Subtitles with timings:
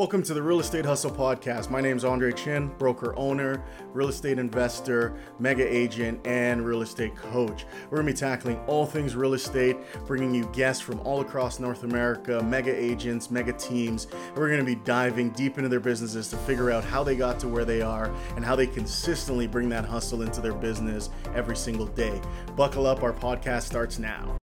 [0.00, 1.68] Welcome to the Real Estate Hustle Podcast.
[1.68, 3.62] My name is Andre Chin, broker owner,
[3.92, 7.66] real estate investor, mega agent, and real estate coach.
[7.90, 9.76] We're going to be tackling all things real estate,
[10.06, 14.06] bringing you guests from all across North America, mega agents, mega teams.
[14.34, 17.38] We're going to be diving deep into their businesses to figure out how they got
[17.40, 21.56] to where they are and how they consistently bring that hustle into their business every
[21.56, 22.18] single day.
[22.56, 24.39] Buckle up, our podcast starts now.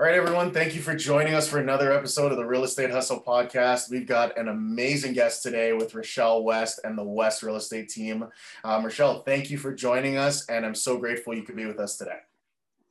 [0.00, 0.50] All right, everyone.
[0.50, 3.88] Thank you for joining us for another episode of the Real Estate Hustle podcast.
[3.88, 8.26] We've got an amazing guest today with Richelle West and the West Real Estate team.
[8.64, 11.78] Um, Richelle, thank you for joining us, and I'm so grateful you could be with
[11.78, 12.18] us today.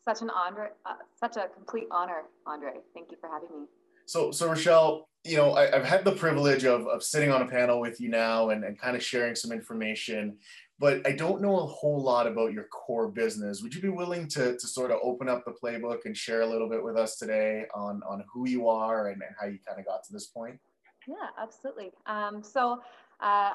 [0.05, 2.75] Such an honor, uh, such a complete honor, Andre.
[2.93, 3.67] Thank you for having me.
[4.05, 7.47] So, so Richelle, you know, I, have had the privilege of, of sitting on a
[7.47, 10.37] panel with you now and, and kind of sharing some information
[10.83, 13.61] but I don't know a whole lot about your core business.
[13.61, 16.45] Would you be willing to, to sort of open up the playbook and share a
[16.45, 19.79] little bit with us today on, on who you are and, and how you kind
[19.79, 20.59] of got to this point?
[21.07, 21.91] Yeah, absolutely.
[22.05, 22.81] Um, so,
[23.21, 23.51] uh,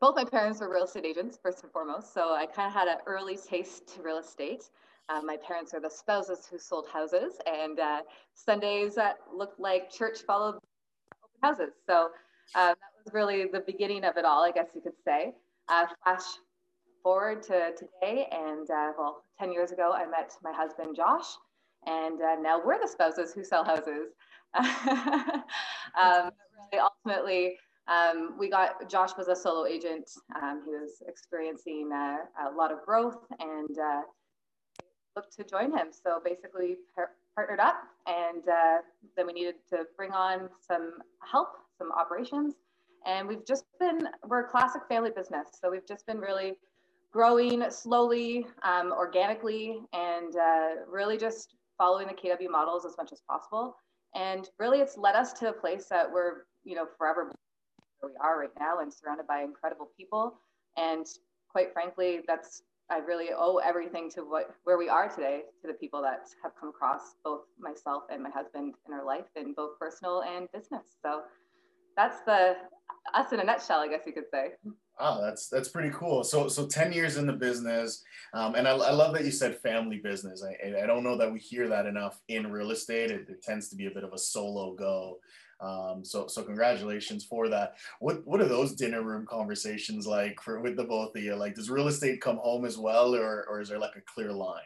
[0.00, 2.14] both my parents were real estate agents, first and foremost.
[2.14, 4.70] So, I kind of had an early taste to real estate.
[5.08, 8.02] Um, my parents are the spouses who sold houses, and uh,
[8.34, 11.72] Sundays that looked like church followed open houses.
[11.84, 12.10] So,
[12.54, 15.34] uh, that was really the beginning of it all, I guess you could say.
[15.68, 16.22] Uh, flash
[17.02, 18.26] forward to today.
[18.30, 21.26] And uh, well, 10 years ago, I met my husband, Josh,
[21.86, 24.08] and uh, now we're the spouses who sell houses.
[24.58, 26.30] um,
[26.72, 27.56] really ultimately,
[27.88, 30.10] um, we got Josh was a solo agent.
[30.40, 34.02] Um, he was experiencing uh, a lot of growth and uh,
[35.16, 35.88] looked to join him.
[35.90, 38.78] So basically, par- partnered up, and uh,
[39.16, 40.94] then we needed to bring on some
[41.30, 41.48] help,
[41.78, 42.54] some operations.
[43.06, 45.48] And we've just been, we're a classic family business.
[45.60, 46.54] So we've just been really
[47.12, 53.20] growing slowly, um, organically, and uh, really just following the KW models as much as
[53.28, 53.76] possible.
[54.14, 57.32] And really, it's led us to a place that we're, you know, forever
[58.00, 60.34] where we are right now and surrounded by incredible people.
[60.76, 61.06] And
[61.50, 65.74] quite frankly, that's I really owe everything to what where we are today to the
[65.74, 69.78] people that have come across both myself and my husband in our life in both
[69.78, 70.82] personal and business.
[71.00, 71.22] So
[71.96, 72.56] that's the
[73.14, 74.50] us in a nutshell, I guess you could say.
[74.98, 76.22] Wow, that's that's pretty cool.
[76.22, 78.02] So so ten years in the business,
[78.34, 80.44] um, and I, I love that you said family business.
[80.44, 83.10] I I don't know that we hear that enough in real estate.
[83.10, 85.18] It, it tends to be a bit of a solo go.
[85.60, 87.76] Um, so so congratulations for that.
[88.00, 91.34] What what are those dinner room conversations like for with the both of you?
[91.34, 94.32] Like, does real estate come home as well, or or is there like a clear
[94.32, 94.60] line?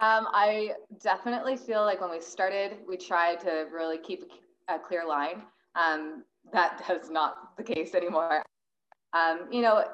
[0.00, 0.72] Um, I
[1.02, 4.24] definitely feel like when we started, we tried to really keep
[4.68, 5.42] a clear line.
[5.74, 8.42] Um, that is not the case anymore.
[9.12, 9.84] Um, you know,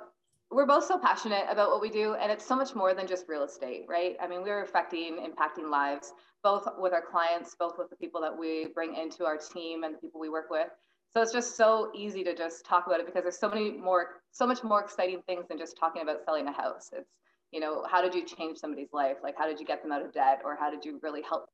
[0.51, 3.27] we're both so passionate about what we do, and it's so much more than just
[3.29, 4.17] real estate, right?
[4.21, 6.13] I mean, we're affecting, impacting lives,
[6.43, 9.95] both with our clients, both with the people that we bring into our team and
[9.95, 10.69] the people we work with.
[11.13, 14.21] So it's just so easy to just talk about it because there's so many more,
[14.31, 16.91] so much more exciting things than just talking about selling a house.
[16.93, 17.11] It's,
[17.51, 19.17] you know, how did you change somebody's life?
[19.23, 21.49] Like, how did you get them out of debt, or how did you really help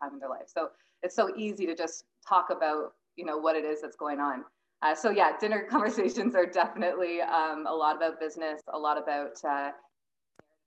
[0.00, 0.46] time in their life?
[0.46, 0.70] So
[1.02, 4.44] it's so easy to just talk about, you know, what it is that's going on.
[4.82, 9.32] Uh, so yeah, dinner conversations are definitely um, a lot about business, a lot about
[9.44, 9.70] uh,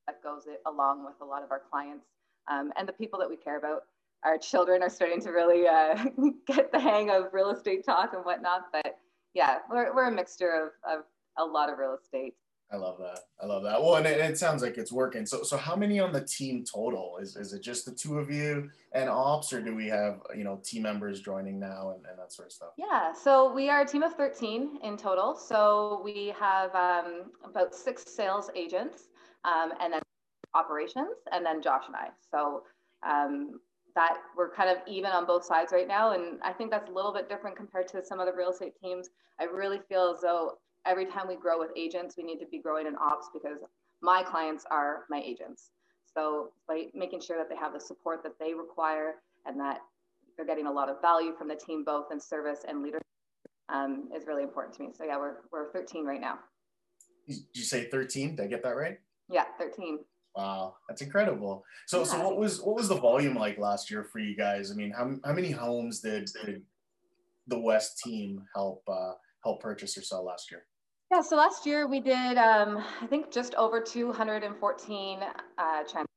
[0.08, 2.06] that goes along with a lot of our clients
[2.50, 3.84] um, and the people that we care about.
[4.24, 6.04] Our children are starting to really uh,
[6.48, 8.66] get the hang of real estate talk and whatnot.
[8.72, 8.98] But
[9.34, 11.06] yeah, we're, we're a mixture of, of
[11.38, 12.34] a lot of real estate.
[12.72, 13.20] I love that.
[13.42, 13.80] I love that.
[13.82, 15.26] Well, and it, it, sounds like it's working.
[15.26, 17.18] So, so how many on the team total?
[17.22, 20.44] Is is it just the two of you and ops, or do we have you
[20.44, 22.70] know team members joining now and, and that sort of stuff?
[22.78, 23.14] Yeah.
[23.14, 25.36] So we are a team of thirteen in total.
[25.36, 29.10] So we have um, about six sales agents,
[29.44, 30.02] um, and then
[30.56, 32.08] operations, and then Josh and I.
[32.32, 32.64] So
[33.08, 33.60] um,
[33.96, 36.94] that we're kind of even on both sides right now, and I think that's a
[36.94, 39.10] little bit different compared to some other real estate teams.
[39.40, 40.54] I really feel as though
[40.86, 43.60] every time we grow with agents, we need to be growing in ops because
[44.02, 45.72] my clients are my agents.
[46.14, 49.80] So by making sure that they have the support that they require and that
[50.38, 53.06] they're getting a lot of value from the team, both in service and leadership,
[53.70, 54.90] um, is really important to me.
[54.96, 56.40] So yeah, we're we're 13 right now.
[57.28, 58.36] Did you say 13?
[58.36, 59.00] Did I get that right?
[59.30, 60.00] Yeah, 13.
[60.36, 61.64] Wow, that's incredible.
[61.88, 62.04] So, yeah.
[62.06, 64.72] so what was what was the volume like last year for you guys?
[64.72, 66.62] I mean, how, how many homes did, did
[67.48, 69.14] the West team help uh,
[69.44, 70.64] help purchase or sell last year?
[71.12, 76.08] Yeah, so last year we did, um, I think, just over 214 uh, trans,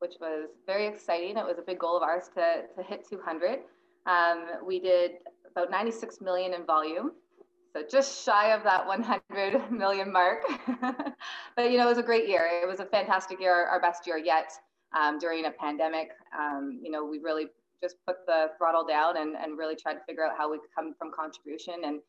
[0.00, 1.36] which was very exciting.
[1.36, 3.60] It was a big goal of ours to, to hit 200.
[4.06, 5.12] Um, we did
[5.50, 7.12] about 96 million in volume,
[7.72, 10.42] so just shy of that 100 million mark.
[11.56, 12.48] but you know, it was a great year.
[12.62, 14.50] It was a fantastic year, our best year yet
[14.98, 16.08] um, during a pandemic.
[16.36, 17.46] Um, you know, we really
[17.80, 20.74] just put the throttle down and, and really tried to figure out how we could
[20.74, 22.00] come from contribution and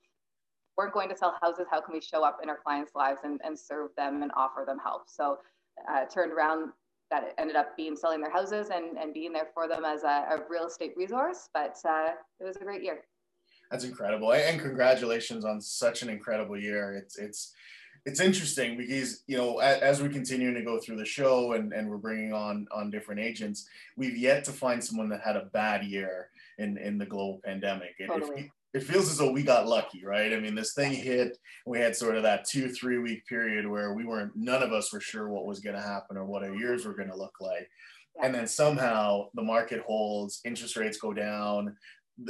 [0.80, 3.42] weren't going to sell houses, how can we show up in our clients' lives and,
[3.44, 5.10] and serve them and offer them help?
[5.10, 5.40] So
[5.92, 6.72] uh, turned around
[7.12, 10.04] that it ended up being selling their houses and, and being there for them as
[10.04, 11.50] a, a real estate resource.
[11.54, 13.00] But uh, it was a great year.
[13.70, 16.94] That's incredible, and congratulations on such an incredible year.
[16.94, 17.54] It's it's
[18.06, 21.74] it's interesting because you know as, as, we continue to go through the show and,
[21.74, 23.68] and we're bringing on on different agents
[23.98, 27.96] we've yet to find someone that had a bad year in in the global pandemic
[28.08, 28.44] totally.
[28.46, 30.34] it, it feels as though we got lucky right?
[30.34, 33.94] I mean this thing hit we had sort of that two three week period where
[33.94, 36.54] we weren't none of us were sure what was going to happen or what our
[36.56, 37.70] years were going to look like.
[38.22, 41.76] And then somehow the market holds interest rates go down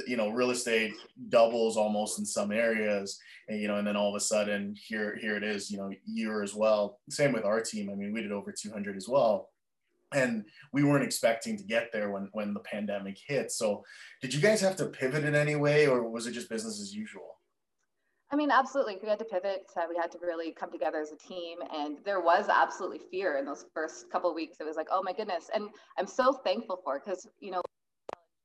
[0.05, 0.93] you know real estate
[1.29, 5.17] doubles almost in some areas and you know and then all of a sudden here
[5.19, 6.99] here it is you know year as well.
[7.09, 9.49] Same with our team i mean we did over 200 as well
[10.13, 13.83] and we weren't expecting to get there when when the pandemic hit so
[14.21, 16.93] did you guys have to pivot in any way or was it just business as
[16.93, 17.35] usual
[18.31, 18.97] I mean, absolutely.
[19.01, 19.71] We had to pivot.
[19.75, 23.37] Uh, we had to really come together as a team, and there was absolutely fear
[23.37, 24.57] in those first couple weeks.
[24.59, 27.61] It was like, oh my goodness, and I'm so thankful for because you know,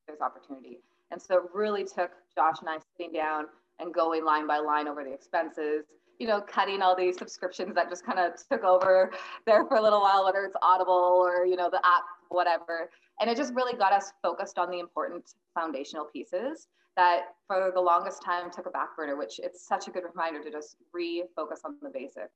[0.06, 0.80] there's opportunity.
[1.10, 3.44] And so it really took Josh and I sitting down
[3.78, 5.84] and going line by line over the expenses,
[6.18, 9.10] you know, cutting all these subscriptions that just kind of took over
[9.46, 12.90] there for a little while, whether it's Audible or, you know, the app, whatever.
[13.20, 17.80] And it just really got us focused on the important foundational pieces that for the
[17.80, 21.64] longest time took a back burner, which it's such a good reminder to just refocus
[21.64, 22.30] on the basic.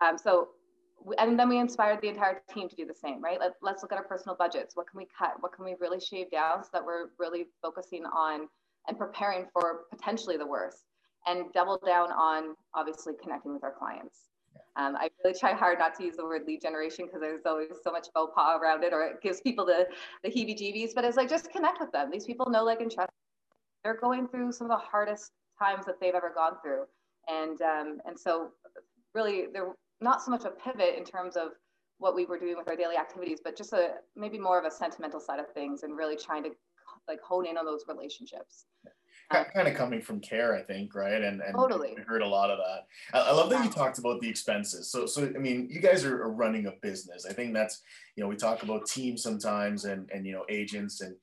[0.00, 0.48] Um, so
[1.18, 3.40] and then we inspired the entire team to do the same, right?
[3.40, 4.76] Let, let's look at our personal budgets.
[4.76, 5.34] What can we cut?
[5.40, 8.48] What can we really shave down so that we're really focusing on
[8.88, 10.84] and preparing for potentially the worst
[11.26, 14.28] and double down on obviously connecting with our clients.
[14.76, 17.68] Um, I really try hard not to use the word lead generation because there's always
[17.84, 19.86] so much faux pas around it or it gives people the,
[20.24, 22.10] the heebie jeebies, but it's like just connect with them.
[22.10, 23.10] These people know, like, and trust.
[23.84, 26.84] They're going through some of the hardest times that they've ever gone through.
[27.28, 28.52] And, um, and so
[29.14, 31.48] really they're not so much a pivot in terms of
[31.98, 34.70] what we were doing with our daily activities, but just a maybe more of a
[34.70, 36.50] sentimental side of things and really trying to
[37.08, 38.64] like hone in on those relationships.
[39.30, 41.22] Kind of coming from care, I think, right?
[41.22, 41.94] And, and totally.
[41.96, 43.18] we heard a lot of that.
[43.18, 44.90] I, I love that you talked about the expenses.
[44.90, 47.26] So, so I mean, you guys are, are running a business.
[47.28, 47.82] I think that's,
[48.16, 51.16] you know, we talk about teams sometimes and and you know agents and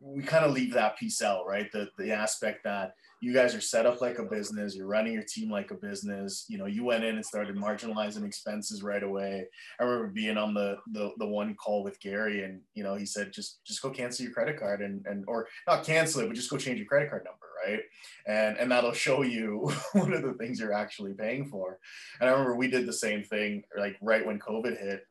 [0.00, 1.70] we kind of leave that piece out, right?
[1.72, 5.22] The the aspect that you guys are set up like a business, you're running your
[5.22, 6.46] team like a business.
[6.48, 9.46] You know, you went in and started marginalizing expenses right away.
[9.78, 13.04] I remember being on the the, the one call with Gary, and you know, he
[13.04, 16.36] said just just go cancel your credit card and and or not cancel it, but
[16.36, 17.80] just go change your credit card number, right?
[18.26, 21.78] And and that'll show you what are the things you're actually paying for.
[22.20, 25.02] And I remember we did the same thing, like right when COVID hit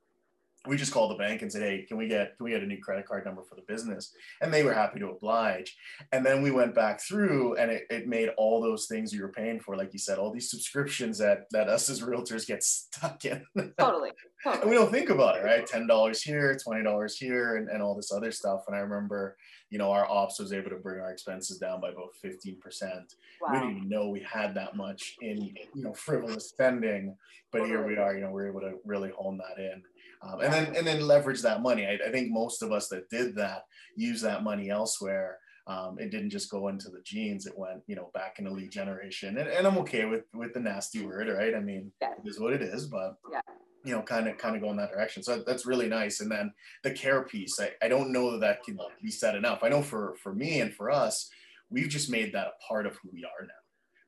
[0.68, 2.66] we just called the bank and said, "Hey, can we get can we get a
[2.66, 5.76] new credit card number for the business?" And they were happy to oblige.
[6.12, 9.32] And then we went back through, and it, it made all those things you were
[9.32, 13.24] paying for, like you said, all these subscriptions that that us as realtors get stuck
[13.24, 13.46] in.
[13.78, 14.12] Totally.
[14.44, 14.62] totally.
[14.62, 15.66] and we don't think about it, right?
[15.66, 18.64] Ten dollars here, twenty dollars here, and, and all this other stuff.
[18.68, 19.38] And I remember,
[19.70, 23.16] you know, our ops was able to bring our expenses down by about fifteen percent.
[23.42, 23.54] Wow.
[23.54, 25.42] We didn't even know we had that much in
[25.74, 27.16] you know frivolous spending,
[27.54, 27.78] but totally.
[27.78, 28.14] here we are.
[28.14, 29.84] You know, we're able to really hone that in
[30.22, 31.86] um, and then and then leverage that money.
[31.86, 33.64] I, I, think most of us that did that
[33.96, 35.40] use that money elsewhere.
[35.68, 38.72] Um, it didn't just go into the genes; it went, you know, back into lead
[38.72, 39.38] generation.
[39.38, 41.56] And, and I'm okay with with the nasty word, right?
[41.56, 42.12] I mean, yeah.
[42.14, 43.42] it is what it is, but yeah.
[43.86, 45.24] you know, kind of kind of go in that direction.
[45.24, 46.20] So that's really nice.
[46.20, 46.52] And then
[46.84, 49.64] the care piece, I, I don't know that that can be said enough.
[49.64, 51.30] I know for for me and for us,
[51.70, 53.54] we've just made that a part of who we are now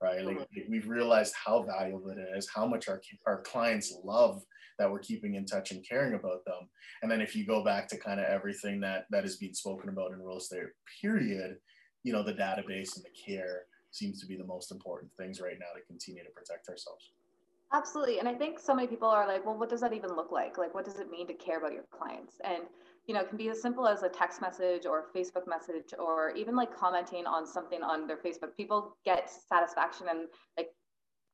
[0.01, 0.25] right?
[0.25, 4.41] Like, we've realized how valuable it is, how much our, our clients love
[4.79, 6.69] that we're keeping in touch and caring about them.
[7.01, 9.89] And then if you go back to kind of everything that that is being spoken
[9.89, 10.63] about in real estate,
[11.01, 11.57] period,
[12.03, 15.57] you know, the database and the care seems to be the most important things right
[15.59, 17.11] now to continue to protect ourselves.
[17.73, 18.19] Absolutely.
[18.19, 20.57] And I think so many people are like, well, what does that even look like?
[20.57, 22.35] Like, what does it mean to care about your clients?
[22.43, 22.63] And,
[23.07, 26.31] you know, it can be as simple as a text message or Facebook message or
[26.31, 28.57] even like commenting on something on their Facebook.
[28.57, 30.67] People get satisfaction and like,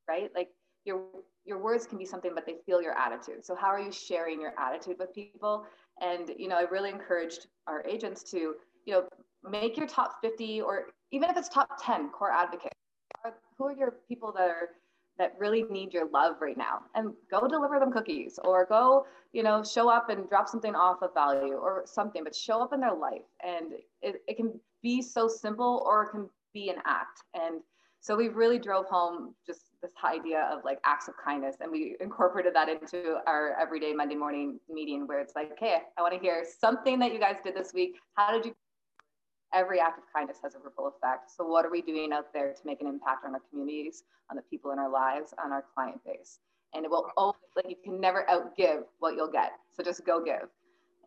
[0.08, 0.30] right?
[0.34, 0.50] Like
[0.84, 1.02] your
[1.48, 3.44] your words can be something but they feel your attitude.
[3.44, 5.66] So how are you sharing your attitude with people?
[6.00, 9.08] And you know i really encouraged our agents to you know
[9.48, 12.74] make your top 50 or even if it's top 10 core advocates.
[13.56, 14.68] Who are your people that are
[15.18, 16.82] that really need your love right now?
[16.94, 21.02] And go deliver them cookies or go you know show up and drop something off
[21.02, 23.26] of value or something but show up in their life.
[23.42, 27.22] And it, it can be so simple or it can be an act.
[27.34, 27.60] And
[28.00, 31.96] so we really drove home just this idea of like acts of kindness and we
[32.00, 36.18] incorporated that into our everyday monday morning meeting where it's like okay i want to
[36.18, 38.54] hear something that you guys did this week how did you
[39.52, 41.30] every act of kindness has a ripple effect.
[41.34, 44.36] So what are we doing out there to make an impact on our communities, on
[44.36, 46.38] the people in our lives, on our client base?
[46.74, 49.52] And it will always like you can never outgive what you'll get.
[49.72, 50.48] So just go give.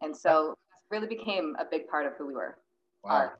[0.01, 0.55] And so
[0.89, 2.57] really became a big part of who we were.
[3.03, 3.31] Wow.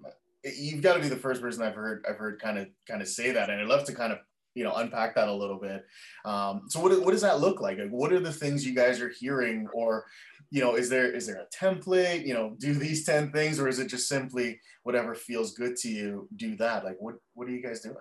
[0.44, 3.08] You've got to be the first person I've heard I've heard kind of kind of
[3.08, 3.50] say that.
[3.50, 4.20] And I'd love to kind of
[4.56, 5.86] you know unpack that a little bit.
[6.26, 7.78] Um, so what, what does that look like?
[7.78, 9.68] like what are the things you guys are hearing?
[9.74, 10.06] Or
[10.50, 12.26] you know is there is there a template?
[12.26, 15.90] You know do these 10 things or is it just simply whatever feels good to
[15.90, 16.84] you do that?
[16.84, 17.96] Like what what are you guys doing?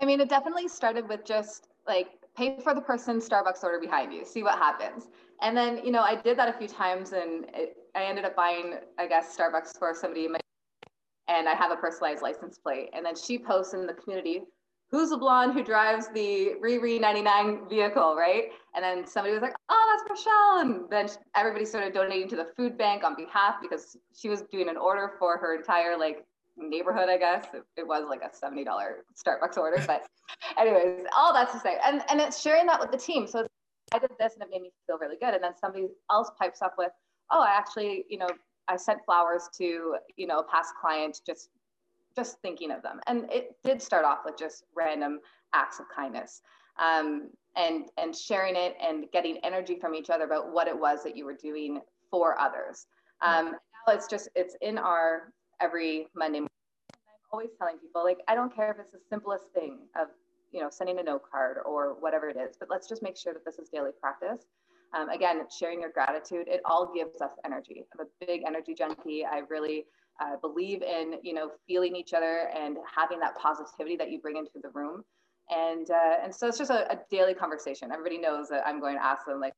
[0.00, 4.12] I mean it definitely started with just like pay for the person's starbucks order behind
[4.12, 5.08] you see what happens.
[5.42, 8.34] And then you know i did that a few times and it, i ended up
[8.34, 10.28] buying i guess starbucks for somebody
[11.28, 12.88] and i have a personalized license plate.
[12.94, 14.42] And then she posts in the community
[14.90, 18.44] who's the blonde who drives the Riri 99 vehicle, right?
[18.74, 20.60] And then somebody was like, oh, that's Michelle.
[20.60, 24.68] And then everybody started donating to the food bank on behalf because she was doing
[24.68, 26.24] an order for her entire like
[26.56, 27.46] neighborhood, I guess.
[27.52, 29.82] It, it was like a $70 Starbucks order.
[29.86, 30.06] But
[30.58, 31.78] anyways, all that's to say.
[31.84, 33.26] And, and it's sharing that with the team.
[33.26, 33.46] So
[33.92, 35.34] I did this and it made me feel really good.
[35.34, 36.92] And then somebody else pipes up with,
[37.32, 38.28] oh, I actually, you know,
[38.68, 41.50] I sent flowers to, you know, a past client just
[42.16, 42.98] just thinking of them.
[43.06, 45.20] And it did start off with just random
[45.52, 46.40] acts of kindness
[46.80, 51.04] um, and, and sharing it and getting energy from each other about what it was
[51.04, 51.80] that you were doing
[52.10, 52.86] for others.
[53.20, 56.50] Um, now it's just, it's in our every Monday morning.
[56.92, 60.08] I'm always telling people, like, I don't care if it's the simplest thing of,
[60.52, 63.32] you know, sending a note card or whatever it is, but let's just make sure
[63.32, 64.46] that this is daily practice.
[64.96, 67.84] Um, again, sharing your gratitude, it all gives us energy.
[67.92, 69.24] I'm a big energy junkie.
[69.24, 69.84] I really
[70.20, 74.36] uh, believe in you know feeling each other and having that positivity that you bring
[74.36, 75.04] into the room.
[75.50, 77.92] And uh, and so it's just a, a, daily conversation.
[77.92, 79.54] Everybody knows that i'm going to ask them like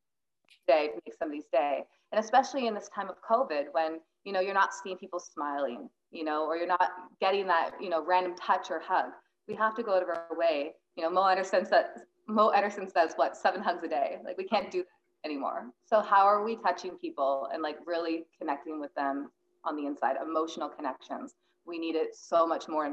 [0.66, 1.82] day to make somebody's day.
[2.12, 5.88] And especially in this time of covid when you know you're not seeing people smiling
[6.10, 9.12] you know or you're not getting that you know random touch or hug.
[9.46, 10.72] We have to go out of our way.
[10.96, 11.86] You know Mo Anderson says
[12.26, 14.16] Mo Anderson says what seven hugs a day?
[14.24, 15.70] Like we can't do that anymore.
[15.86, 19.30] So how are we touching people and like really connecting with them
[19.64, 21.34] on the inside, emotional connections.
[21.66, 22.86] We need it so much more.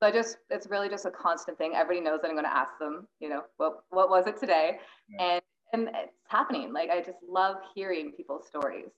[0.00, 1.72] So I just, it's really just a constant thing.
[1.74, 4.78] Everybody knows that I'm going to ask them, you know, what, what was it today?
[5.08, 5.24] Yeah.
[5.24, 6.72] And, and it's happening.
[6.72, 8.90] Like, I just love hearing people's stories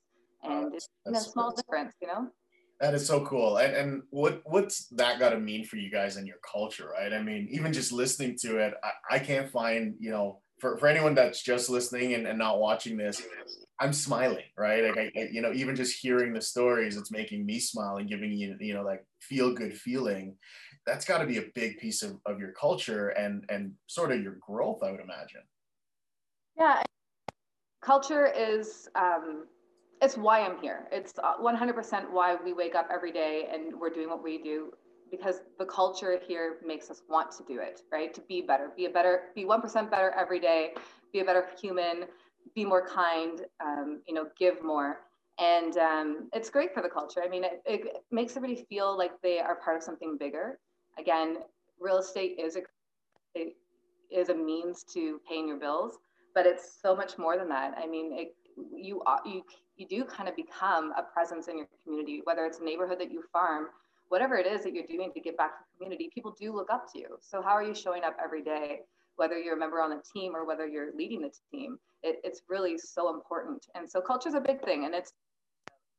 [0.44, 2.28] oh, and oh, it's a small difference, you know?
[2.80, 3.56] That is so cool.
[3.58, 7.12] And, and what, what's that got to mean for you guys and your culture, right?
[7.12, 10.86] I mean, even just listening to it, I, I can't find, you know, for, for
[10.86, 13.22] anyone that's just listening and, and not watching this,
[13.80, 14.84] I'm smiling, right?
[14.84, 18.30] Like I, you know, even just hearing the stories, it's making me smile and giving
[18.30, 20.36] you, you know, like feel good feeling.
[20.86, 24.22] That's got to be a big piece of, of your culture and and sort of
[24.22, 25.42] your growth, I would imagine.
[26.58, 26.82] Yeah,
[27.82, 29.46] culture is um,
[30.02, 30.88] it's why I'm here.
[30.92, 34.72] It's 100% why we wake up every day and we're doing what we do
[35.10, 38.12] because the culture here makes us want to do it, right?
[38.14, 40.74] To be better, be a better, be 1% better every day,
[41.12, 42.04] be a better human,
[42.54, 45.00] be more kind, um, you know, give more.
[45.38, 47.22] And um, it's great for the culture.
[47.24, 50.58] I mean, it, it, makes everybody feel like they are part of something bigger.
[50.98, 51.38] Again,
[51.80, 52.60] real estate is a
[54.10, 55.98] is a means to paying your bills,
[56.34, 57.74] but it's so much more than that.
[57.78, 58.34] I mean, it,
[58.74, 59.42] you you
[59.76, 63.10] you do kind of become a presence in your community, whether it's a neighborhood that
[63.10, 63.68] you farm,
[64.10, 66.10] whatever it is that you're doing to give back to the community.
[66.14, 67.18] People do look up to you.
[67.20, 68.82] So how are you showing up every day?
[69.20, 71.78] whether you're a member on the team or whether you're leading the team.
[72.02, 73.66] It, it's really so important.
[73.74, 75.12] And so culture is a big thing and it's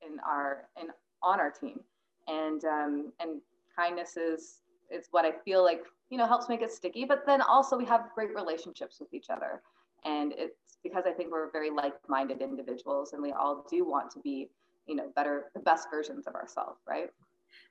[0.02, 0.88] in our, in,
[1.22, 1.82] on our team.
[2.28, 3.40] And, um, and
[3.76, 7.42] kindness is, is what I feel like, you know, helps make it sticky, but then
[7.42, 9.62] also we have great relationships with each other.
[10.04, 14.20] And it's because I think we're very like-minded individuals and we all do want to
[14.20, 14.50] be,
[14.88, 17.12] you know, better, the best versions of ourselves, right?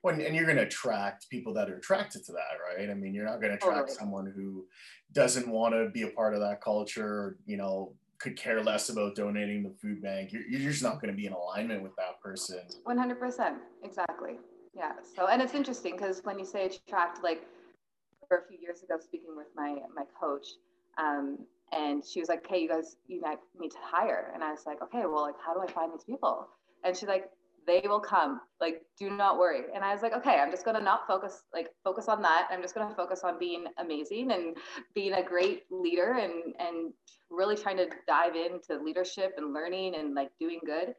[0.03, 2.89] Well, and you're going to attract people that are attracted to that, right?
[2.89, 3.97] I mean, you're not going to attract totally.
[3.97, 4.65] someone who
[5.13, 9.15] doesn't want to be a part of that culture, you know, could care less about
[9.15, 10.31] donating the food bank.
[10.31, 12.59] You're, you're just not going to be in alignment with that person.
[12.87, 13.55] 100%.
[13.83, 14.37] Exactly.
[14.75, 14.93] Yeah.
[15.15, 17.45] So, and it's interesting because when you say attract, like
[18.27, 20.47] for a few years ago, speaking with my, my coach,
[20.97, 21.39] um,
[21.73, 23.21] and she was like, "Hey, you guys, you
[23.59, 26.03] need to hire." And I was like, "Okay, well, like, how do I find these
[26.03, 26.49] people?"
[26.83, 27.29] And she's like,
[27.67, 28.41] they will come.
[28.59, 29.61] Like do not worry.
[29.73, 32.47] And i was like okay i'm just going to not focus like focus on that.
[32.51, 34.57] I'm just going to focus on being amazing and
[34.93, 36.93] being a great leader and and
[37.29, 40.93] really trying to dive into leadership and learning and like doing good.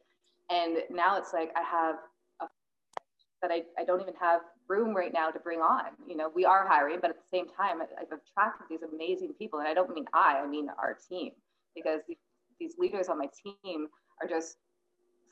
[0.50, 1.97] And now it's like i have
[2.40, 2.47] a,
[3.42, 5.87] that I, I don't even have room right now to bring on.
[6.07, 9.59] You know we are hiring but at the same time i've attracted these amazing people.
[9.59, 11.33] And i don't mean i i mean our team.
[11.75, 12.00] Because
[12.61, 13.88] these leaders on my team
[14.21, 14.57] are just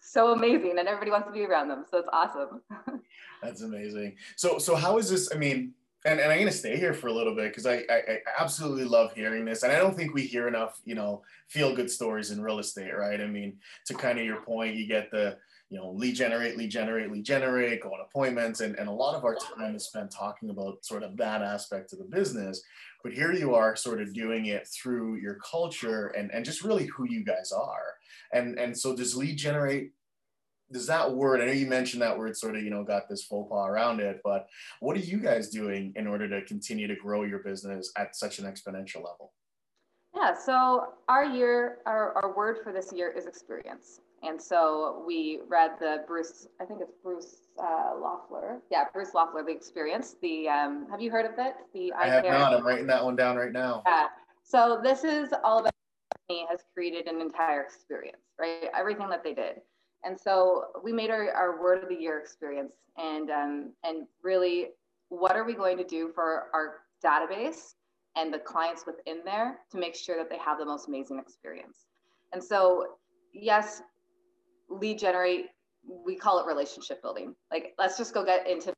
[0.00, 1.84] so amazing and everybody wants to be around them.
[1.90, 2.62] So it's awesome.
[3.42, 4.16] That's amazing.
[4.36, 5.30] So, so how is this?
[5.32, 5.72] I mean,
[6.04, 8.18] and, and I'm going to stay here for a little bit because I, I, I,
[8.38, 9.62] absolutely love hearing this.
[9.62, 12.96] And I don't think we hear enough, you know, feel good stories in real estate,
[12.96, 13.20] right?
[13.20, 15.36] I mean, to kind of your point, you get the,
[15.70, 18.60] you know, lead generate, lead generate, lead generate, go on appointments.
[18.60, 21.92] And, and a lot of our time is spent talking about sort of that aspect
[21.92, 22.60] of the business.
[23.04, 26.86] But here you are sort of doing it through your culture and, and just really
[26.86, 27.94] who you guys are.
[28.32, 29.92] And, and so does lead generate
[30.72, 33.24] does that word i know you mentioned that word sort of you know got this
[33.24, 34.46] faux pas around it but
[34.78, 38.38] what are you guys doing in order to continue to grow your business at such
[38.38, 39.32] an exponential level
[40.14, 45.40] yeah so our year our, our word for this year is experience and so we
[45.48, 48.60] read the bruce i think it's bruce uh, loeffler.
[48.70, 51.54] Yeah bruce loeffler the experience the um, have you heard of it?
[51.74, 52.54] The i, I have not.
[52.54, 53.82] I'm writing that one down right now.
[53.86, 54.06] Yeah.
[54.42, 55.70] So this is all about
[56.48, 58.70] has created an entire experience right?
[58.76, 59.60] Everything that they did.
[60.02, 64.68] And so we made our, our word of the year experience and, um, and really
[65.10, 67.74] what are we going to do for our database
[68.16, 71.86] and the clients within there to make sure that they have the most amazing experience.
[72.32, 72.86] And so,
[73.32, 73.82] yes,
[74.70, 75.46] lead generate,
[75.84, 77.34] we call it relationship building.
[77.50, 78.72] Like, let's just go get into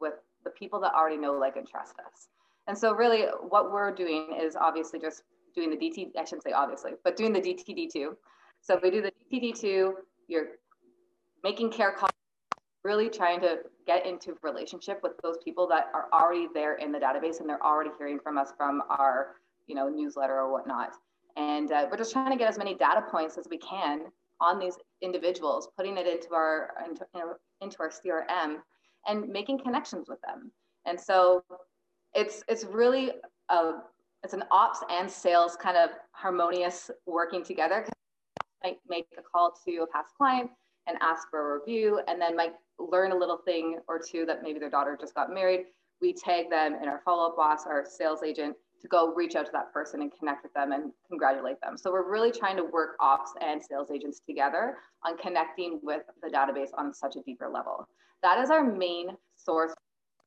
[0.00, 2.28] with the people that already know, like, and trust us.
[2.66, 5.22] And so, really, what we're doing is obviously just
[5.54, 8.14] doing the DT, I shouldn't say obviously, but doing the DTD2.
[8.60, 9.92] So, if we do the DTD2,
[10.28, 10.46] you're
[11.42, 12.10] making care calls,
[12.84, 16.98] really trying to get into relationship with those people that are already there in the
[16.98, 20.92] database and they're already hearing from us from our you know newsletter or whatnot.
[21.36, 24.06] And uh, we're just trying to get as many data points as we can
[24.40, 27.06] on these individuals, putting it into our into,
[27.60, 28.56] into our CRM
[29.06, 30.50] and making connections with them.
[30.86, 31.44] And so
[32.14, 33.12] it's it's really
[33.48, 33.72] a
[34.22, 37.86] it's an ops and sales kind of harmonious working together
[38.62, 40.50] might make a call to a past client
[40.86, 44.42] and ask for a review, and then might learn a little thing or two that
[44.42, 45.66] maybe their daughter just got married.
[46.00, 49.46] We tag them in our follow up boss, our sales agent, to go reach out
[49.46, 51.76] to that person and connect with them and congratulate them.
[51.76, 56.28] So we're really trying to work ops and sales agents together on connecting with the
[56.28, 57.86] database on such a deeper level.
[58.22, 59.74] That is our main source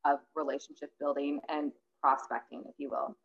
[0.06, 3.16] of relationship building and prospecting, if you will.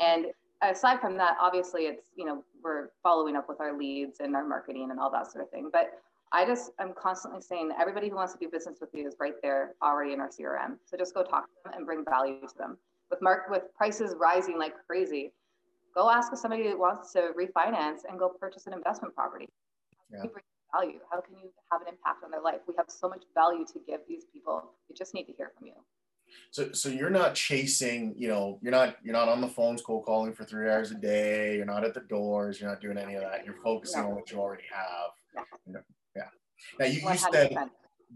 [0.00, 0.26] And
[0.62, 4.46] aside from that, obviously it's, you know, we're following up with our leads and our
[4.46, 5.70] marketing and all that sort of thing.
[5.72, 5.90] But
[6.32, 9.34] I just, I'm constantly saying everybody who wants to do business with you is right
[9.42, 10.76] there already in our CRM.
[10.84, 12.76] So just go talk to them and bring value to them.
[13.10, 15.32] With mark, with prices rising like crazy,
[15.94, 19.48] go ask if somebody that wants to refinance and go purchase an investment property.
[20.12, 20.98] How can you bring value?
[21.10, 22.60] How can you have an impact on their life?
[22.66, 24.70] We have so much value to give these people.
[24.88, 25.74] We just need to hear from you.
[26.50, 30.04] So, so you're not chasing, you know, you're not, you're not on the phones cold
[30.04, 31.56] calling for three hours a day.
[31.56, 32.60] You're not at the doors.
[32.60, 33.44] You're not doing any of that.
[33.44, 34.08] You're focusing no.
[34.08, 35.44] on what you already have.
[35.66, 35.80] Yeah.
[36.16, 36.22] yeah.
[36.78, 37.56] Now you, you said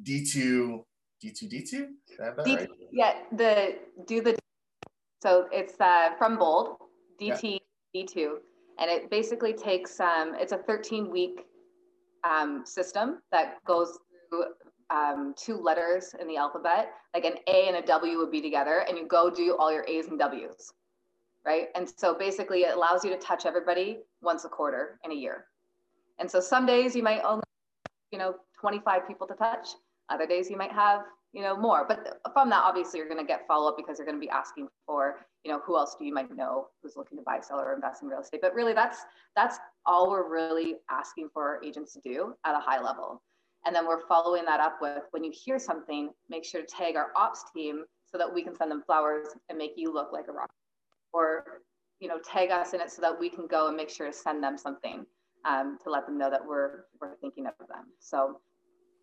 [0.03, 0.85] D2,
[1.25, 1.71] D2, D2?
[1.71, 1.87] D-
[2.19, 2.69] right?
[2.91, 3.15] Yeah.
[3.33, 3.77] The,
[4.07, 4.37] do the,
[5.23, 6.79] so it's uh, from Bold,
[7.21, 7.61] DT,
[7.93, 8.03] yeah.
[8.03, 8.35] D2.
[8.81, 11.47] And it basically takes, um, it's a 13 week
[12.29, 14.47] um, system that goes through
[14.91, 18.85] um, two letters in the alphabet, like an A and a W would be together,
[18.89, 20.73] and you go do all your A's and W's,
[21.47, 21.69] right?
[21.77, 25.47] And so basically, it allows you to touch everybody once a quarter in a year.
[26.19, 27.45] And so some days you might only,
[28.11, 29.69] you know, 25 people to touch.
[30.09, 31.03] Other days you might have,
[31.33, 31.85] you know, more.
[31.87, 34.31] But from that, obviously, you're going to get follow up because you're going to be
[34.31, 37.61] asking for, you know, who else do you might know who's looking to buy, sell,
[37.61, 38.41] or invest in real estate.
[38.43, 38.99] But really, that's
[39.35, 43.23] that's all we're really asking for our agents to do at a high level.
[43.65, 46.97] And then we're following that up with when you hear something, make sure to tag
[46.97, 50.27] our ops team so that we can send them flowers and make you look like
[50.29, 50.51] a rock.
[51.13, 51.63] Or,
[52.01, 54.13] you know, tag us in it so that we can go and make sure to
[54.13, 55.07] send them something
[55.45, 57.87] um, to let them know that we're we're thinking of them.
[57.99, 58.41] So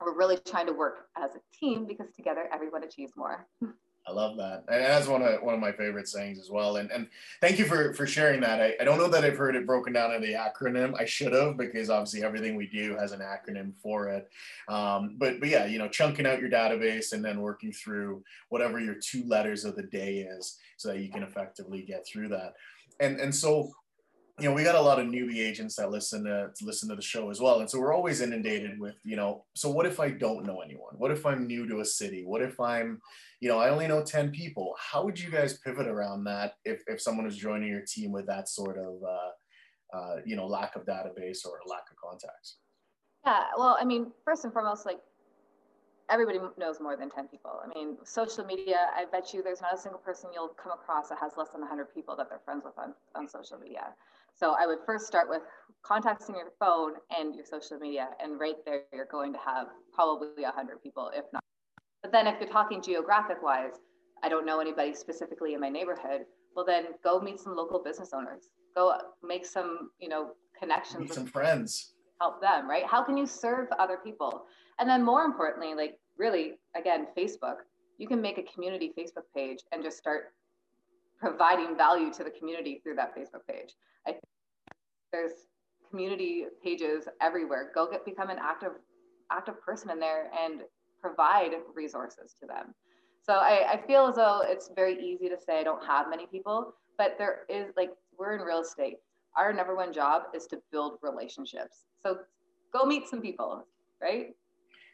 [0.02, 3.48] we're really trying to work as a team because together everyone achieves more.
[4.08, 4.64] I love that.
[4.70, 6.78] And that's one of one of my favorite sayings as well.
[6.78, 7.08] And and
[7.42, 8.60] thank you for for sharing that.
[8.60, 11.00] I, I don't know that I've heard it broken down in the acronym.
[11.00, 14.30] I should have because obviously everything we do has an acronym for it.
[14.68, 18.80] Um, but but yeah, you know, chunking out your database and then working through whatever
[18.80, 22.54] your two letters of the day is so that you can effectively get through that.
[23.00, 23.72] And and so
[24.42, 26.96] you know, we got a lot of newbie agents that listen to, to, listen to
[26.96, 27.60] the show as well.
[27.60, 30.96] And so we're always inundated with, you know, so what if I don't know anyone?
[30.98, 32.24] What if I'm new to a city?
[32.26, 33.02] What if I'm,
[33.40, 34.76] you know, I only know 10 people?
[34.80, 38.28] How would you guys pivot around that if, if someone is joining your team with
[38.28, 42.58] that sort of, uh, uh, you know, lack of database or lack of contacts?
[43.26, 45.00] Yeah, well, I mean, first and foremost, like
[46.10, 47.62] everybody knows more than 10 people.
[47.64, 51.10] I mean, social media, I bet you there's not a single person you'll come across
[51.10, 53.94] that has less than 100 people that they're friends with on, on social media.
[54.40, 55.42] So I would first start with
[55.84, 58.08] contacting your phone and your social media.
[58.24, 61.44] And right there, you're going to have probably 100 people, if not.
[62.02, 63.74] But then if you're talking geographic wise,
[64.24, 66.22] I don't know anybody specifically in my neighborhood.
[66.56, 68.50] Well, then go meet some local business owners.
[68.78, 71.02] Go make some, you know, connections.
[71.02, 71.96] Meet some friends.
[72.22, 72.86] Help them, right?
[72.86, 74.46] How can you serve other people?
[74.80, 77.58] And then more importantly, like really, again, Facebook,
[77.98, 80.34] you can make a community Facebook page and just start
[81.20, 83.74] providing value to the community through that Facebook page.
[84.10, 84.16] I
[85.12, 85.32] there's
[85.90, 87.72] community pages everywhere.
[87.74, 88.74] Go get become an active
[89.32, 90.62] active person in there and
[91.02, 92.74] provide resources to them.
[93.22, 96.26] So I, I feel as though it's very easy to say I don't have many
[96.26, 98.98] people, but there is like we're in real estate.
[99.38, 101.86] Our number one job is to build relationships.
[102.02, 102.20] So
[102.74, 103.66] go meet some people,
[104.02, 104.36] right?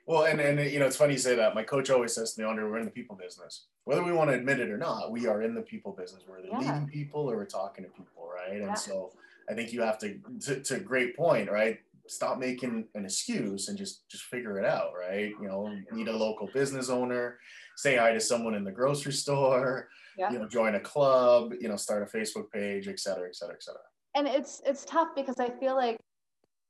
[0.08, 1.56] Well, and and you know, it's funny you say that.
[1.56, 3.66] My coach always says to me, Andre, we're in the people business.
[3.86, 6.24] Whether we want to admit it or not, we are in the people business.
[6.28, 6.60] We're either yeah.
[6.60, 8.60] leading people or we're talking to people, right?
[8.60, 8.68] Yeah.
[8.68, 9.12] And so
[9.50, 11.80] I think you have to, to, to great point, right?
[12.08, 15.34] Stop making an excuse and just just figure it out, right?
[15.42, 17.40] You know, meet a local business owner,
[17.76, 19.90] say hi to someone in the grocery store,
[20.20, 20.32] yeah.
[20.32, 23.56] you know, join a club, you know, start a Facebook page, et cetera, et cetera,
[23.56, 23.82] et cetera.
[24.14, 26.00] And it's it's tough because I feel like,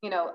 [0.02, 0.32] you know,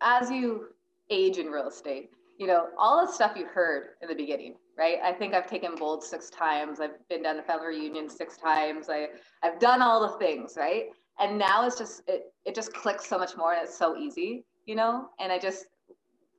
[0.00, 0.68] as you
[1.10, 4.96] age in real estate, you know, all the stuff you heard in the beginning, right?
[5.04, 6.80] I think I've taken bold six times.
[6.80, 8.86] I've been down the family reunion six times.
[8.88, 9.08] I,
[9.42, 10.84] I've done all the things, right?
[11.18, 14.46] And now it's just, it, it just clicks so much more and it's so easy,
[14.64, 15.08] you know?
[15.20, 15.66] And I just,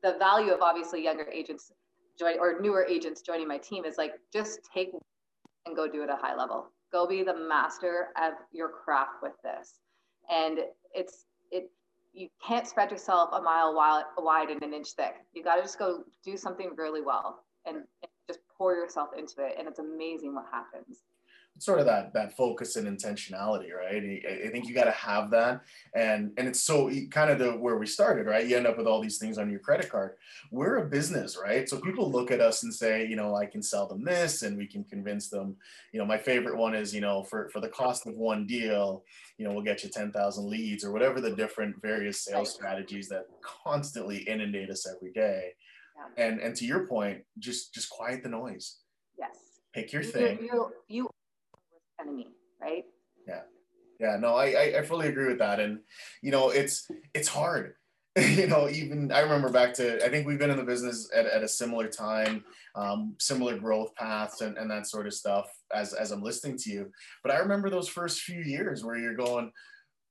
[0.01, 1.71] the value of obviously younger agents
[2.17, 4.89] join or newer agents joining my team is like, just take
[5.67, 6.71] and go do it at a high level.
[6.91, 9.75] Go be the master of your craft with this.
[10.31, 10.61] And
[10.95, 11.30] it's, it,
[12.13, 15.15] you can't spread yourself a mile wide, wide and an inch thick.
[15.33, 19.45] You got to just go do something really well and, and just pour yourself into
[19.45, 19.55] it.
[19.57, 20.99] And it's amazing what happens
[21.61, 24.21] sort of that that focus and intentionality right?
[24.45, 25.61] I, think you got to have that.
[25.95, 28.47] And and it's so kind of the where we started right?
[28.47, 30.13] You end up with all these things on your credit card.
[30.49, 31.69] We're a business right?
[31.69, 34.57] So people look at us and say you know i can sell them this and
[34.57, 35.55] we can convince them.
[35.91, 39.03] You know my favorite one is you know for for the cost of one deal
[39.37, 43.25] you know we'll get you 10,000 leads or whatever the different various sales strategies that
[43.41, 45.53] constantly inundate us every day.
[46.17, 48.79] And and to your point just just quiet the noise.
[49.19, 49.37] Yes.
[49.73, 51.09] Pick your thing you, you, you
[52.01, 52.27] enemy,
[52.61, 52.85] right?
[53.27, 53.41] Yeah.
[53.99, 55.59] Yeah, no, I, I fully agree with that.
[55.59, 55.79] And,
[56.23, 57.75] you know, it's, it's hard,
[58.19, 61.25] you know, even I remember back to, I think we've been in the business at,
[61.27, 62.43] at a similar time,
[62.75, 66.69] um, similar growth paths and, and that sort of stuff as, as I'm listening to
[66.71, 66.91] you.
[67.23, 69.51] But I remember those first few years where you're going,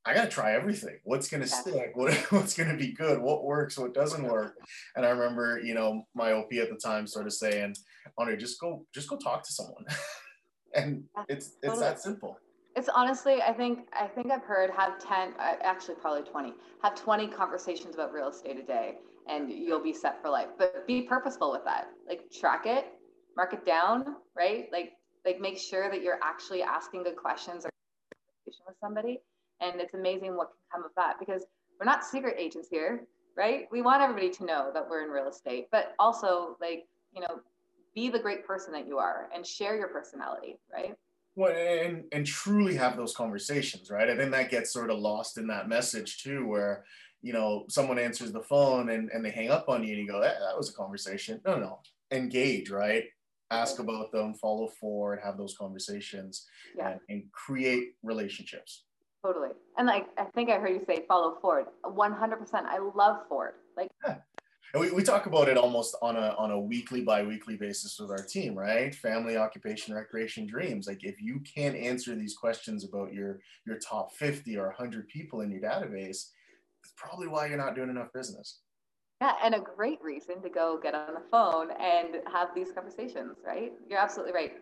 [0.06, 0.98] I got to try everything.
[1.04, 1.90] What's going to stick?
[1.94, 3.20] What, what's going to be good?
[3.20, 3.78] What works?
[3.78, 4.54] What doesn't work?
[4.96, 7.74] And I remember, you know, my OP at the time sort of saying,
[8.16, 9.84] Andre, just go, just go talk to someone.
[10.74, 11.80] and it's it's totally.
[11.80, 12.38] that simple.
[12.76, 16.94] It's honestly i think i think i've heard have 10 uh, actually probably 20 have
[16.94, 18.94] 20 conversations about real estate a day
[19.28, 20.48] and you'll be set for life.
[20.58, 21.88] But be purposeful with that.
[22.08, 22.86] Like track it
[23.36, 24.68] mark it down right?
[24.72, 24.92] Like
[25.24, 27.70] like make sure that you're actually asking good questions or
[28.46, 29.20] with somebody.
[29.60, 31.44] And it's amazing what can come of that because
[31.78, 33.02] we're not secret agents here
[33.36, 33.68] right?
[33.70, 35.68] We want everybody to know that we're in real estate.
[35.70, 37.40] But also like you know
[37.94, 40.94] be the great person that you are and share your personality, right?
[41.36, 44.10] Well, and and truly have those conversations, right?
[44.10, 46.84] I think that gets sort of lost in that message too, where
[47.22, 50.08] you know someone answers the phone and, and they hang up on you and you
[50.08, 51.40] go, that, that was a conversation.
[51.46, 53.04] No, no, engage, right?
[53.52, 56.92] Ask about them, follow forward, have those conversations, yeah.
[56.92, 58.84] and, and create relationships.
[59.24, 59.50] Totally.
[59.76, 61.66] And like I think I heard you say follow forward.
[61.84, 62.54] 100%.
[62.54, 63.54] I love forward.
[63.76, 64.16] Like yeah
[64.72, 68.10] and we, we talk about it almost on a on a weekly bi-weekly basis with
[68.10, 68.94] our team right?
[68.94, 70.86] Family occupation recreation dreams.
[70.86, 75.40] Like if you can't answer these questions about your your top 50 or 100 people
[75.40, 76.28] in your database
[76.82, 78.60] it's probably why you're not doing enough business.
[79.20, 83.38] Yeah and a great reason to go get on the phone and have these conversations
[83.46, 83.72] right?
[83.88, 84.52] You're absolutely right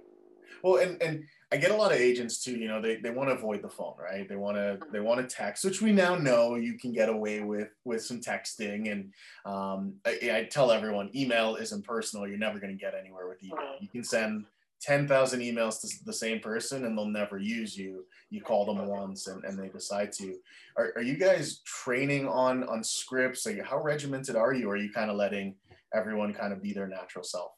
[0.62, 2.52] well, and and I get a lot of agents too.
[2.52, 4.28] You know, they, they want to avoid the phone, right?
[4.28, 7.40] They want to they want to text, which we now know you can get away
[7.40, 8.92] with with some texting.
[8.92, 9.12] And
[9.46, 12.28] um, I, I tell everyone, email isn't personal.
[12.28, 13.76] You're never going to get anywhere with email.
[13.80, 14.44] You can send
[14.80, 18.04] 10,000 emails to the same person and they'll never use you.
[18.30, 20.36] You call them once and, and they decide to.
[20.76, 23.46] Are, are you guys training on on scripts?
[23.46, 24.68] Like how regimented are you?
[24.68, 25.56] Or are you kind of letting
[25.94, 27.52] everyone kind of be their natural self?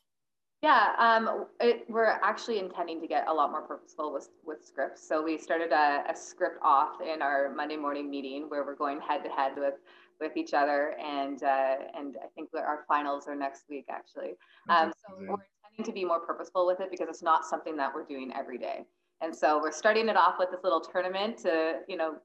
[0.63, 5.07] Yeah, um, it, we're actually intending to get a lot more purposeful with, with scripts.
[5.07, 9.01] So we started a, a, script off in our Monday morning meeting where we're going
[9.01, 9.75] head to head with
[10.21, 10.95] with each other.
[11.03, 14.33] And uh, and I think our finals are next week actually.
[14.69, 15.37] Um, so we're
[15.71, 18.59] intending to be more purposeful with it because it's not something that we're doing every
[18.59, 18.85] day.
[19.23, 22.17] And so we're starting it off with this little tournament to you know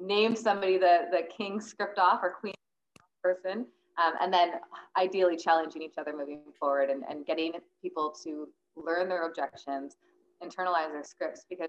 [0.00, 2.54] name somebody the the king script off or queen
[3.22, 3.66] person.
[3.98, 4.52] Um, and then
[4.96, 7.52] ideally challenging each other moving forward and, and getting
[7.82, 9.96] people to learn their objections,
[10.42, 11.68] internalize their scripts because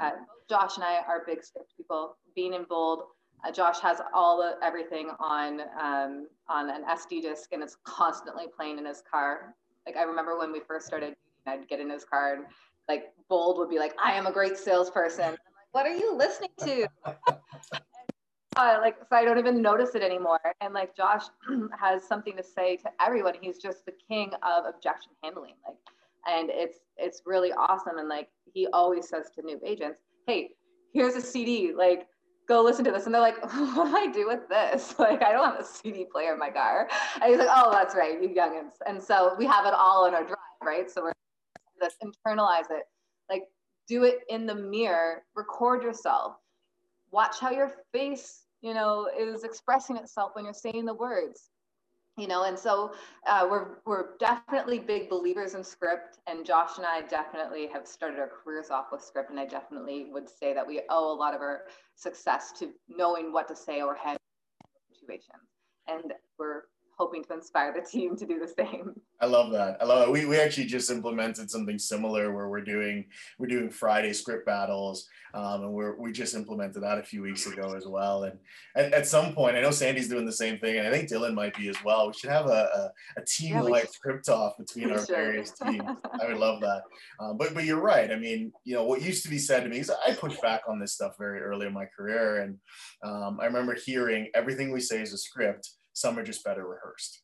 [0.00, 0.12] uh,
[0.48, 2.16] Josh and I are big script people.
[2.34, 3.04] Being in bold,
[3.44, 8.44] uh, Josh has all the everything on um, on an SD disc and it's constantly
[8.54, 9.54] playing in his car.
[9.86, 11.16] Like I remember when we first started,
[11.46, 12.44] I'd get in his car and
[12.88, 15.38] like bold would be like, "I am a great salesperson." Like,
[15.72, 16.88] "What are you listening to?"
[18.82, 20.40] like so I don't even notice it anymore.
[20.60, 21.24] And like Josh
[21.80, 23.34] has something to say to everyone.
[23.40, 25.54] He's just the king of objection handling.
[25.66, 25.76] Like,
[26.28, 27.98] and it's it's really awesome.
[27.98, 30.50] And like he always says to new agents, "Hey,
[30.92, 31.72] here's a CD.
[31.72, 32.06] Like,
[32.48, 33.42] go listen to this." And they're like,
[33.76, 34.94] "What do I do with this?
[34.98, 36.88] Like, I don't have a CD player in my car."
[37.22, 40.14] And he's like, "Oh, that's right, you youngins." And so we have it all in
[40.14, 40.90] our drive, right?
[40.90, 41.12] So we're
[41.80, 42.84] this internalize it,
[43.30, 43.44] like
[43.86, 46.34] do it in the mirror, record yourself,
[47.10, 51.50] watch how your face you know, is expressing itself when you're saying the words.
[52.16, 52.94] You know, and so
[53.28, 58.18] uh, we're we're definitely big believers in script, and Josh and I definitely have started
[58.18, 61.32] our careers off with script, and I definitely would say that we owe a lot
[61.32, 61.62] of our
[61.94, 64.18] success to knowing what to say or handle
[64.92, 65.46] situations,
[65.86, 66.62] and we're
[66.98, 68.92] hoping to inspire the team to do the same.
[69.20, 69.78] I love that.
[69.80, 70.12] I love it.
[70.12, 73.06] We, we actually just implemented something similar where we're doing
[73.38, 77.46] we're doing Friday script battles, um, and we're we just implemented that a few weeks
[77.46, 78.24] ago as well.
[78.24, 78.38] And
[78.76, 81.34] at, at, some point, I know Sandy's doing the same thing, and I think Dylan
[81.34, 82.08] might be as well.
[82.08, 82.68] We should have a,
[83.16, 85.16] a, a team like script off between our sure.
[85.16, 85.82] various teams.
[86.20, 86.82] I would love that.
[87.20, 88.10] Um, but but you're right.
[88.10, 90.62] I mean, you know what used to be said to me is I pushed back
[90.68, 92.58] on this stuff very early in my career, and
[93.04, 97.22] um, I remember hearing everything we say is a script some are just better rehearsed.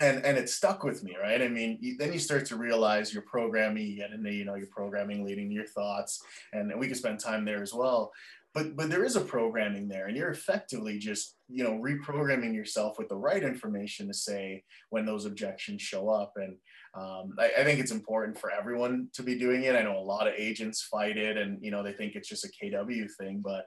[0.00, 1.40] And and it stuck with me, right?
[1.40, 4.56] I mean, you, then you start to realize your programming, you get into, you know,
[4.56, 6.20] your programming leading to your thoughts,
[6.52, 8.10] and, and we can spend time there as well.
[8.54, 12.98] But but there is a programming there, and you're effectively just you know reprogramming yourself
[12.98, 16.32] with the right information to say when those objections show up.
[16.36, 16.56] And
[16.94, 19.76] um, I, I think it's important for everyone to be doing it.
[19.76, 22.44] I know a lot of agents fight it, and you know they think it's just
[22.44, 23.64] a KW thing, but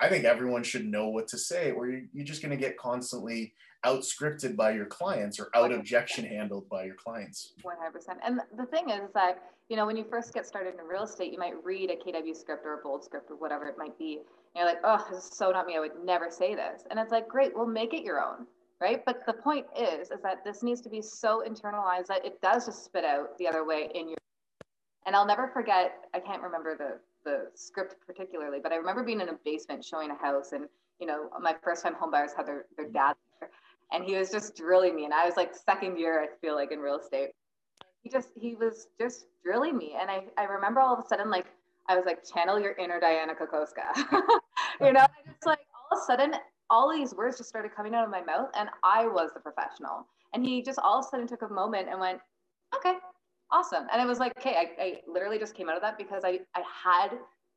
[0.00, 3.54] I think everyone should know what to say, or you're just going to get constantly
[3.84, 7.54] out scripted by your clients or out objection handled by your clients.
[7.64, 8.16] 100%.
[8.24, 11.32] And the thing is that, you know, when you first get started in real estate,
[11.32, 14.18] you might read a KW script or a bold script or whatever it might be.
[14.18, 15.76] And you're like, oh, this is so not me.
[15.76, 16.84] I would never say this.
[16.90, 18.46] And it's like, great, we'll make it your own.
[18.80, 19.04] Right.
[19.04, 22.66] But the point is, is that this needs to be so internalized that it does
[22.66, 24.16] just spit out the other way in your.
[25.06, 29.20] And I'll never forget, I can't remember the the script particularly, but I remember being
[29.20, 30.66] in a basement showing a house, and
[30.98, 32.94] you know, my first time homebuyers had their their mm-hmm.
[32.94, 33.50] dad there,
[33.92, 36.72] and he was just drilling me, and I was like second year, I feel like
[36.72, 37.30] in real estate.
[38.02, 41.30] He just he was just drilling me, and I I remember all of a sudden
[41.30, 41.46] like
[41.88, 43.94] I was like channel your inner Dianna Kokoszka,
[44.80, 46.34] you know, just like all of a sudden
[46.70, 50.06] all these words just started coming out of my mouth, and I was the professional,
[50.34, 52.18] and he just all of a sudden took a moment and went,
[52.74, 52.94] okay,
[53.52, 53.86] awesome.
[53.92, 56.40] And it was like, okay, I, I literally just came out of that because I,
[56.54, 57.10] I had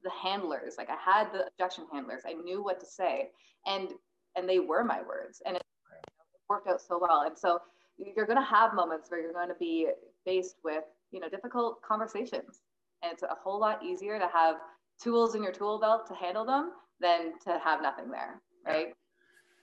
[0.03, 2.21] the handlers, like I had the objection handlers.
[2.27, 3.29] I knew what to say
[3.65, 3.89] and,
[4.35, 5.63] and they were my words and it
[6.49, 7.23] worked out so well.
[7.25, 7.59] And so
[7.97, 9.87] you're going to have moments where you're going to be
[10.25, 12.61] faced with, you know, difficult conversations.
[13.01, 14.57] And it's a whole lot easier to have
[15.01, 18.41] tools in your tool belt to handle them than to have nothing there.
[18.65, 18.93] Right.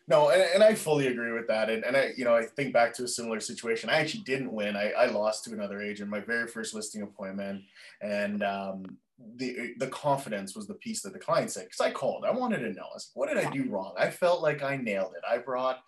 [0.08, 1.70] No, and, and I fully agree with that.
[1.70, 3.88] And, and I, you know, I think back to a similar situation.
[3.88, 4.76] I actually didn't win.
[4.76, 7.62] I, I lost to another agent, my very first listing appointment.
[8.00, 8.98] And um,
[9.36, 11.64] the the confidence was the piece that the client said.
[11.64, 13.94] Because I called, I wanted to know, what did I do wrong?
[13.96, 15.22] I felt like I nailed it.
[15.28, 15.80] I brought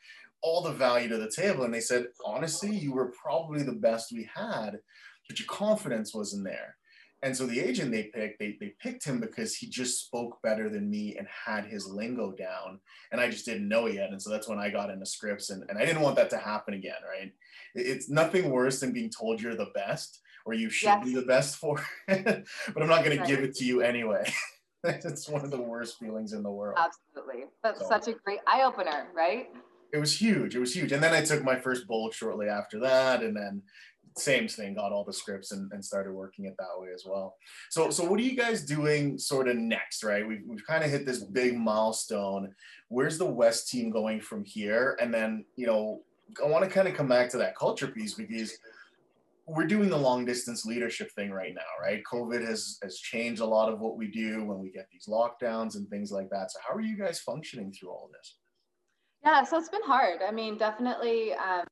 [0.43, 1.65] all the value to the table.
[1.65, 4.79] And they said, honestly, you were probably the best we had,
[5.27, 6.77] but your confidence wasn't there.
[7.25, 10.69] And so the agent they picked, they, they picked him because he just spoke better
[10.69, 12.81] than me and had his lingo down.
[13.13, 14.11] And I just didn't know yet.
[14.11, 15.49] And so that's when I got into scripts.
[15.49, 17.33] And, and I didn't want that to happen again, right?
[17.75, 21.05] It's nothing worse than being told you're the best or you should yes.
[21.05, 22.25] be the best for it,
[22.75, 23.27] but I'm not going right.
[23.27, 24.31] to give it to you anyway.
[24.85, 26.77] it's one of the worst feelings in the world.
[26.79, 27.47] Absolutely.
[27.63, 27.89] That's so.
[27.89, 29.49] such a great eye opener, right?
[29.95, 30.57] It was huge.
[30.57, 30.93] It was huge.
[30.93, 33.23] And then I took my first Bold shortly after that.
[33.23, 33.63] And then
[34.17, 37.37] same thing, got all the scripts and, and started working it that way as well.
[37.71, 40.27] So, so what are you guys doing sort of next, right?
[40.27, 42.55] We've, we've kind of hit this big milestone.
[42.89, 44.97] Where's the West team going from here?
[45.01, 46.03] And then, you know,
[46.43, 48.57] I want to kind of come back to that culture piece because
[49.47, 52.03] we're doing the long distance leadership thing right now, right?
[52.11, 55.77] COVID has, has changed a lot of what we do when we get these lockdowns
[55.77, 56.51] and things like that.
[56.51, 58.39] So how are you guys functioning through all this?
[59.25, 60.21] Yeah, so it's been hard.
[60.27, 61.33] I mean, definitely.
[61.35, 61.65] Um,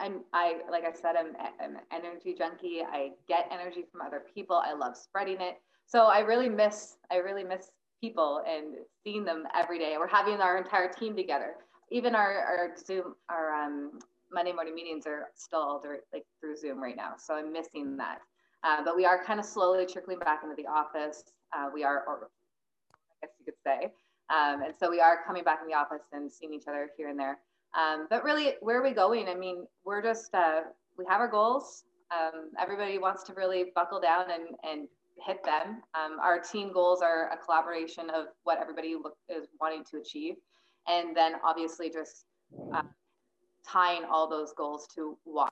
[0.00, 2.82] I'm, I, like I said, I'm, I'm an energy junkie.
[2.82, 4.56] I get energy from other people.
[4.56, 5.56] I love spreading it.
[5.86, 9.96] So I really miss, I really miss people and seeing them every day.
[9.98, 11.54] We're having our entire team together.
[11.90, 13.98] Even our, our Zoom, our um,
[14.30, 17.14] Monday morning meetings are still all through, like through Zoom right now.
[17.18, 18.18] So I'm missing that.
[18.62, 21.24] Uh, but we are kind of slowly trickling back into the office.
[21.56, 22.28] Uh, we are, or
[23.22, 23.92] I guess you could say.
[24.30, 27.08] Um, and so we are coming back in the office and seeing each other here
[27.08, 27.38] and there.
[27.76, 29.28] Um, but really, where are we going?
[29.28, 30.62] I mean, we're just, uh,
[30.96, 31.84] we have our goals.
[32.10, 34.88] Um, everybody wants to really buckle down and, and
[35.26, 35.82] hit them.
[35.94, 40.34] Um, our team goals are a collaboration of what everybody look, is wanting to achieve.
[40.86, 42.24] And then obviously just
[42.74, 42.82] uh,
[43.66, 45.48] tying all those goals to why.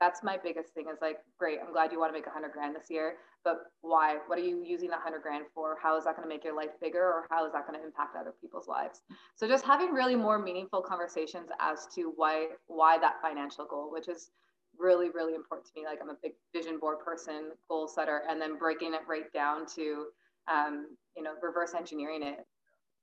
[0.00, 2.52] That's my biggest thing is like, great, I'm glad you want to make a hundred
[2.52, 4.16] grand this year, but why?
[4.26, 5.76] What are you using that hundred grand for?
[5.82, 7.84] How is that going to make your life bigger or how is that going to
[7.84, 9.02] impact other people's lives?
[9.36, 14.08] So just having really more meaningful conversations as to why, why that financial goal, which
[14.08, 14.30] is
[14.78, 15.86] really, really important to me.
[15.86, 19.66] Like I'm a big vision board person, goal setter, and then breaking it right down
[19.76, 20.06] to,
[20.50, 20.86] um,
[21.16, 22.46] you know, reverse engineering it.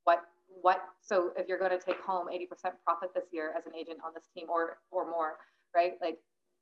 [0.03, 3.73] What, what, so if you're going to take home 80% profit this year as an
[3.75, 5.37] agent on this team or, or more,
[5.75, 5.93] right?
[6.01, 6.17] Like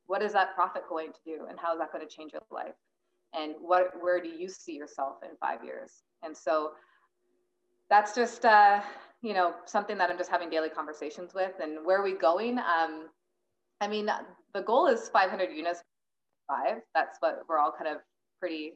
[0.07, 2.41] what is that profit going to do and how is that going to change your
[2.51, 2.75] life?
[3.33, 6.03] And what, where do you see yourself in five years?
[6.23, 6.71] And so
[7.89, 8.81] that's just, uh,
[9.21, 12.59] you know, something that I'm just having daily conversations with and where are we going?
[12.59, 13.09] Um,
[13.81, 14.09] I mean,
[14.53, 15.81] the goal is 500 units
[16.47, 16.77] five.
[16.93, 18.01] That's what we're all kind of
[18.39, 18.73] pretty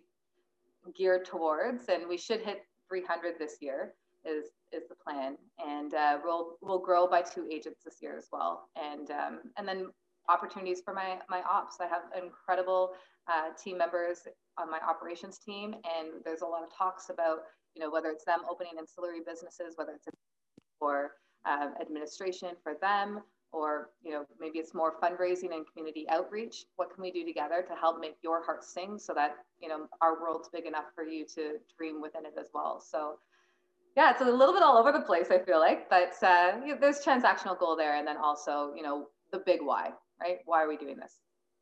[0.98, 3.94] geared towards, and we should hit 300 this year.
[4.26, 8.28] Is is the plan, and uh, we'll we'll grow by two agents this year as
[8.34, 9.88] well, and um, and then
[10.28, 11.78] opportunities for my my ops.
[11.80, 12.92] I have incredible
[13.28, 14.28] uh, team members
[14.58, 17.40] on my operations team, and there's a lot of talks about
[17.76, 20.08] you know whether it's them opening ancillary businesses, whether it's
[20.80, 21.12] for
[21.46, 26.66] um, administration for them, or you know maybe it's more fundraising and community outreach.
[26.76, 29.88] What can we do together to help make your heart sing so that you know
[30.02, 32.80] our world's big enough for you to dream within it as well?
[32.80, 33.20] So
[33.96, 37.04] yeah it's a little bit all over the place i feel like but uh, there's
[37.04, 39.90] transactional goal there and then also you know the big why
[40.22, 41.20] right why are we doing this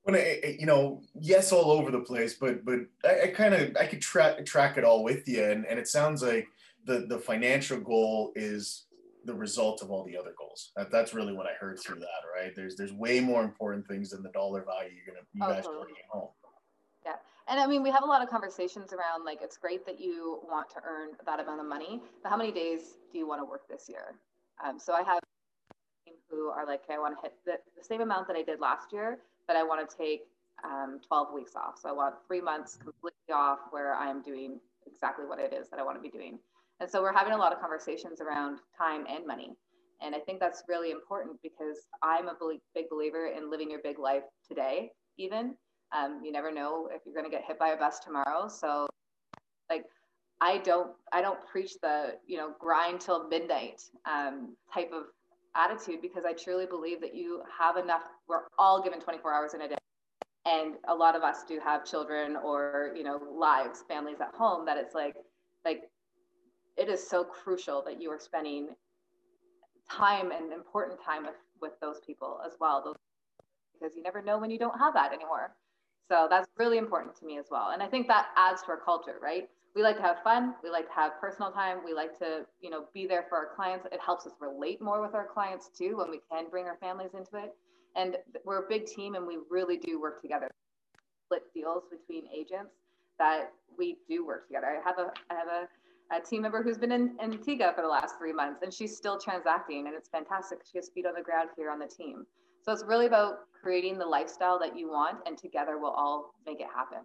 [0.07, 3.75] when I, you know, yes, all over the place, but but I, I kind of
[3.75, 6.47] I could track track it all with you, and, and it sounds like
[6.85, 8.85] the the financial goal is
[9.25, 10.71] the result of all the other goals.
[10.77, 12.55] That, that's really what I heard through that, right?
[12.55, 15.65] There's there's way more important things than the dollar value you're gonna you oh, guys
[15.65, 15.83] totally.
[15.83, 16.29] bringing home.
[17.05, 17.15] Yeah,
[17.49, 20.39] and I mean we have a lot of conversations around like it's great that you
[20.49, 23.45] want to earn that amount of money, but how many days do you want to
[23.45, 24.15] work this year?
[24.65, 25.19] Um, so I have
[26.29, 28.59] who are like, okay, I want to hit the, the same amount that I did
[28.59, 30.21] last year, but I want to take
[30.63, 31.79] um, 12 weeks off.
[31.81, 35.79] So I want three months completely off where I'm doing exactly what it is that
[35.79, 36.39] I want to be doing.
[36.79, 39.55] And so we're having a lot of conversations around time and money.
[40.01, 42.35] And I think that's really important because I'm a
[42.75, 45.55] big believer in living your big life today, even.
[45.95, 48.47] Um, you never know if you're going to get hit by a bus tomorrow.
[48.47, 48.87] So,
[49.69, 49.85] like,
[50.39, 55.05] I don't, I don't preach the, you know, grind till midnight um, type of
[55.57, 58.03] attitude because I truly believe that you have enough.
[58.27, 59.77] We're all given 24 hours in a day,
[60.45, 64.65] and a lot of us do have children or, you know, lives, families at home.
[64.65, 65.15] That it's like,
[65.65, 65.89] like
[66.77, 68.69] it is so crucial that you are spending
[69.89, 72.95] time and important time with, with those people as well those,
[73.73, 75.55] because you never know when you don't have that anymore
[76.09, 78.77] so that's really important to me as well and i think that adds to our
[78.77, 82.17] culture right we like to have fun we like to have personal time we like
[82.17, 85.27] to you know be there for our clients it helps us relate more with our
[85.31, 87.53] clients too when we can bring our families into it
[87.95, 90.49] and we're a big team and we really do work together
[91.25, 92.71] split deals between agents
[93.19, 95.67] that we do work together i have a i have a
[96.09, 99.19] a team member who's been in Antigua for the last three months, and she's still
[99.19, 100.59] transacting, and it's fantastic.
[100.63, 102.25] She has feet on the ground here on the team.
[102.63, 106.61] So it's really about creating the lifestyle that you want, and together we'll all make
[106.61, 106.99] it happen.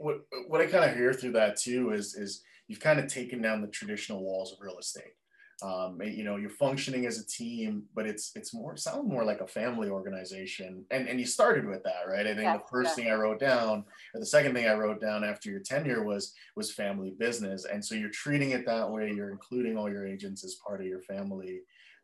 [0.00, 3.42] What what I kind of hear through that too is is you've kind of taken
[3.42, 5.14] down the traditional walls of real estate
[5.62, 9.40] um, you know you're functioning as a team but it's it's more sound more like
[9.40, 12.88] a family organization and and you started with that right i think yes, the first
[12.88, 12.96] yes.
[12.96, 13.84] thing i wrote down
[14.14, 17.84] or the second thing i wrote down after your tenure was was family business and
[17.84, 21.02] so you're treating it that way you're including all your agents as part of your
[21.02, 21.60] family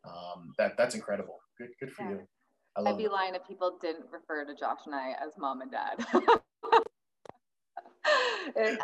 [0.07, 2.11] um, that that's incredible good good for yeah.
[2.11, 2.27] you
[2.75, 3.11] I would be it.
[3.11, 6.05] lying if people didn't refer to Josh and I as mom and dad.
[8.55, 8.79] it,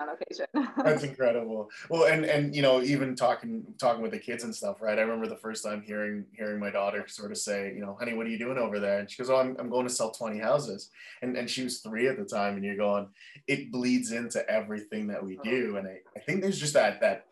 [0.00, 0.46] on occasion.
[0.84, 1.70] That's incredible.
[1.88, 4.98] Well, and and you know, even talking talking with the kids and stuff, right?
[4.98, 8.14] I remember the first time hearing hearing my daughter sort of say, you know, honey,
[8.14, 8.98] what are you doing over there?
[8.98, 10.90] And she goes, oh, I'm, I'm going to sell 20 houses.
[11.22, 13.08] And and she was three at the time, and you're going,
[13.46, 15.50] it bleeds into everything that we uh-huh.
[15.50, 15.76] do.
[15.76, 17.26] And I, I think there's just that that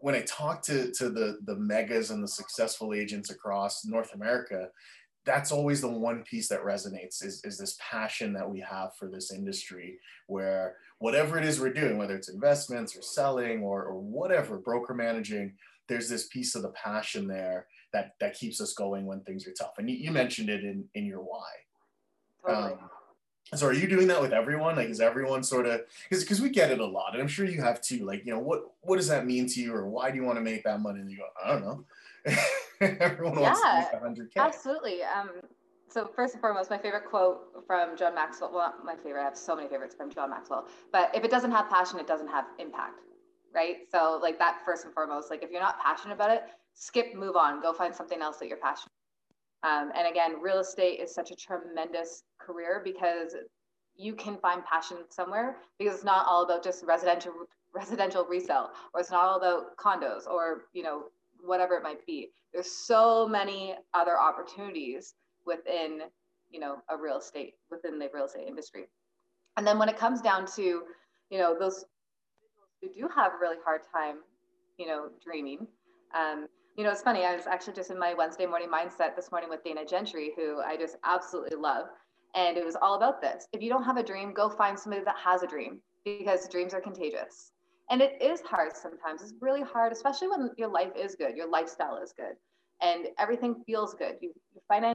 [0.00, 4.68] when I talk to to the the megas and the successful agents across North America,
[5.28, 9.06] that's always the one piece that resonates is, is this passion that we have for
[9.06, 14.00] this industry where whatever it is we're doing whether it's investments or selling or, or
[14.00, 15.52] whatever broker managing
[15.88, 19.52] there's this piece of the passion there that that keeps us going when things are
[19.52, 19.72] tough.
[19.78, 21.48] And you, you mentioned it in in your why.
[22.46, 22.72] Totally.
[22.74, 22.78] um,
[23.54, 24.76] so are you doing that with everyone?
[24.76, 27.46] Like is everyone sort of because because we get it a lot and i'm sure
[27.46, 28.04] you have too.
[28.04, 30.36] Like you know what what does that mean to you or why do you want
[30.36, 31.00] to make that money?
[31.00, 31.84] And you go i don't know
[33.00, 35.02] everyone wants yeah, to make 100k absolutely.
[35.02, 35.30] Um
[35.88, 39.38] so first and foremost my favorite quote from john maxwell well my favorite i have
[39.38, 42.44] so many favorites from john maxwell but if it doesn't have passion it doesn't have
[42.58, 43.00] impact
[43.54, 43.78] right?
[43.90, 46.42] So like that first and foremost like if you're not passionate about it
[46.74, 48.92] skip move on go find something else that you're passionate
[49.62, 53.34] um, and again, real estate is such a tremendous career because
[53.96, 57.32] you can find passion somewhere because it's not all about just residential
[57.74, 61.04] residential resale or it's not all about condos or you know
[61.42, 65.14] whatever it might be there's so many other opportunities
[65.46, 66.00] within
[66.50, 68.86] you know a real estate within the real estate industry
[69.56, 70.82] and then when it comes down to
[71.30, 71.84] you know those
[72.80, 74.16] who do have a really hard time
[74.78, 75.66] you know dreaming
[76.14, 77.24] um, you know, it's funny.
[77.24, 80.60] I was actually just in my Wednesday morning mindset this morning with Dana Gentry, who
[80.60, 81.86] I just absolutely love.
[82.36, 83.48] And it was all about this.
[83.52, 86.72] If you don't have a dream, go find somebody that has a dream because dreams
[86.74, 87.50] are contagious.
[87.90, 89.22] And it is hard sometimes.
[89.22, 92.36] It's really hard, especially when your life is good, your lifestyle is good,
[92.82, 94.16] and everything feels good.
[94.20, 94.94] You, you a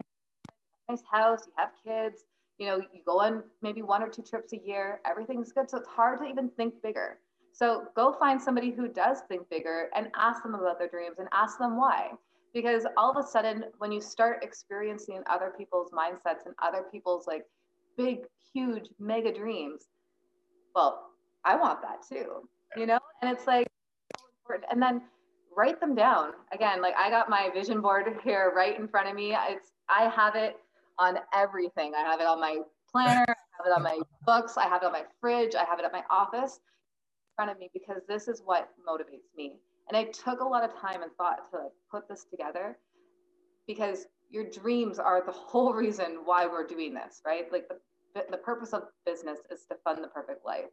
[0.89, 2.25] nice house, you have kids,
[2.59, 5.69] you know, you go on maybe one or two trips a year, everything's good.
[5.69, 7.17] So it's hard to even think bigger.
[7.51, 11.27] So go find somebody who does think bigger and ask them about their dreams and
[11.31, 12.11] ask them why.
[12.53, 17.25] Because all of a sudden, when you start experiencing other people's mindsets and other people's
[17.25, 17.45] like
[17.97, 18.19] big,
[18.53, 19.85] huge, mega dreams,
[20.75, 21.09] well,
[21.45, 22.99] I want that too, you know?
[23.21, 23.67] And it's like,
[24.71, 25.01] and then
[25.55, 26.31] write them down.
[26.51, 29.35] Again, like I got my vision board here right in front of me.
[29.49, 30.57] It's, I have it
[30.99, 31.93] on everything.
[31.95, 32.59] I have it on my
[32.91, 35.79] planner, I have it on my books, I have it on my fridge, I have
[35.79, 39.57] it at my office in front of me because this is what motivates me.
[39.87, 42.77] And I took a lot of time and thought to like put this together
[43.67, 47.51] because your dreams are the whole reason why we're doing this, right?
[47.51, 47.67] Like
[48.13, 50.65] the, the purpose of business is to fund the perfect life.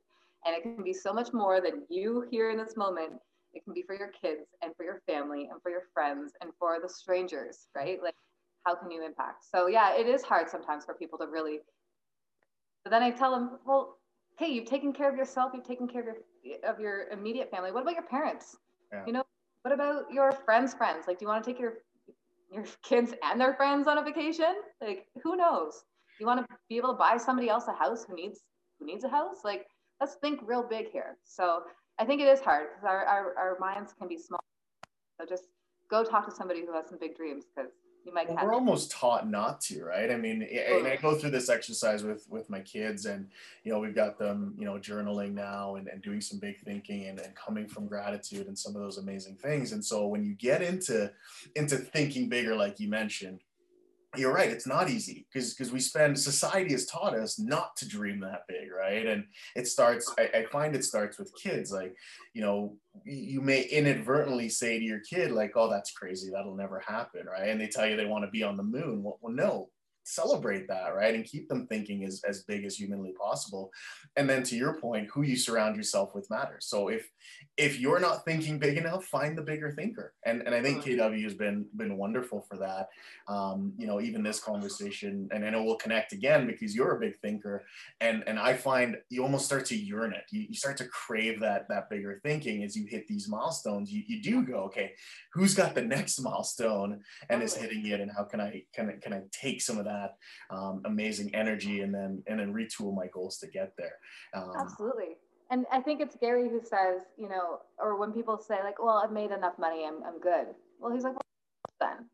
[0.46, 3.12] And it can be so much more than you here in this moment.
[3.52, 6.50] It can be for your kids and for your family and for your friends and
[6.58, 7.98] for the strangers, right?
[8.02, 8.14] Like,
[8.64, 9.44] how can you impact?
[9.50, 11.60] So, yeah, it is hard sometimes for people to really.
[12.84, 13.98] But then I tell them, well,
[14.38, 16.16] hey, you've taken care of yourself, you've taken care of your
[16.64, 18.56] of your immediate family what about your parents
[18.92, 19.02] yeah.
[19.06, 19.24] you know
[19.62, 21.74] what about your friends friends like do you want to take your
[22.52, 25.84] your kids and their friends on a vacation like who knows
[26.18, 28.40] you want to be able to buy somebody else a house who needs
[28.78, 29.66] who needs a house like
[30.00, 31.16] let's think real big here.
[31.24, 31.62] So
[31.98, 34.40] i think it is hard because our, our, our minds can be small.
[35.20, 35.44] So just
[35.90, 37.72] go talk to somebody who has some big dreams because
[38.06, 40.10] you might well, we're almost taught not to right?
[40.10, 43.28] I mean and i go through this exercise with with my kids and
[43.64, 47.08] you know we've got them you know journaling now and, and doing some big thinking
[47.08, 49.72] and, and coming from gratitude and some of those amazing things.
[49.72, 51.12] And so when you get into
[51.54, 53.42] into thinking bigger like you mentioned
[54.16, 57.86] you're right it's not easy because because we spend society has taught us not to
[57.86, 59.06] dream that big right?
[59.06, 61.94] And it starts I, I, find it starts with kids like
[62.34, 66.80] you know you may inadvertently say to your kid like oh that's crazy that'll never
[66.80, 67.48] happen right?
[67.48, 69.02] And they tell you they want to be on the moon.
[69.02, 69.68] Well, well no
[70.10, 73.70] celebrate that right and keep them thinking as, as big as humanly possible.
[74.16, 76.66] And then to your point who you surround yourself with matters.
[76.66, 77.08] So if
[77.56, 80.14] if you're not thinking big enough find the bigger thinker.
[80.24, 82.88] And and i think kw has been been wonderful for that.
[83.28, 87.00] Um, you know even this conversation and i know we'll connect again because you're a
[87.00, 87.64] big thinker
[88.00, 90.24] and and i find you almost start to yearn it.
[90.30, 93.92] You, you start to crave that that bigger thinking as you hit these milestones.
[93.92, 94.92] You, you do go okay
[95.32, 98.92] who's got the next milestone and is hitting it and how can i can I,
[99.00, 102.94] can i take some of that that um, amazing energy and then and then retool
[102.94, 103.96] my goals to get there.
[104.34, 105.16] Um, absolutely.
[105.52, 109.02] And i think it's gary who says you know or when people say like well
[109.02, 109.84] i've made enough money.
[109.86, 110.46] I'm, I'm good.
[110.78, 112.06] Well he's like well, then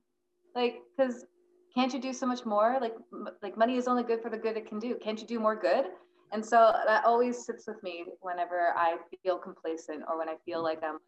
[0.54, 1.26] like because
[1.74, 2.78] can't you do so much more?
[2.80, 2.94] Like
[3.42, 4.96] like money is only good for the good it can do.
[5.02, 5.86] Can't you do more good?
[6.32, 10.62] And so that always sits with me whenever i feel complacent or when i feel
[10.62, 10.98] like i'm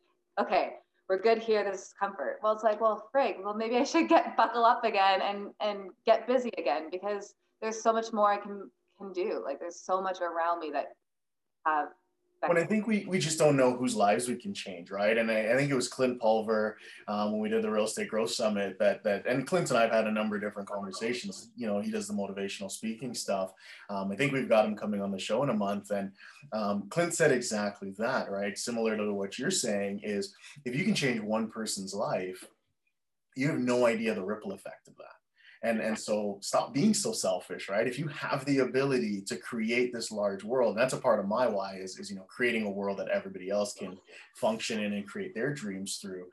[0.41, 0.75] okay
[1.09, 1.65] we're good here.
[1.65, 2.39] This is comfort.
[2.43, 5.91] Well, it's like, well, frig, well, maybe I should get buckle up again and and
[6.05, 9.43] get busy again because there's so much more I can can do.
[9.45, 10.89] Like there's so much around me that
[11.67, 11.89] have
[12.47, 15.19] when I think we, we just don't know whose lives we can change, right?
[15.19, 16.79] And I, I think it was Clint Pulver
[17.09, 19.91] um, when we did the Real Estate Growth Summit that that and Clint and I've
[19.91, 21.51] had a number of different conversations.
[21.57, 23.53] You know, he does the motivational speaking stuff.
[23.91, 26.13] Um, I think we've got him coming on the show in a month, and
[26.53, 28.57] um, Clint said exactly that, right?
[28.57, 30.35] Similar to what you're saying is
[30.65, 32.45] if you can change one person's life,
[33.35, 35.18] you have no idea the ripple effect of that
[35.63, 37.87] and and so stop being so selfish right?
[37.87, 41.47] If you have the ability to create this large world that's a part of my
[41.47, 43.99] why is, is you know creating a world that everybody else can
[44.35, 46.27] function in and create their dreams through.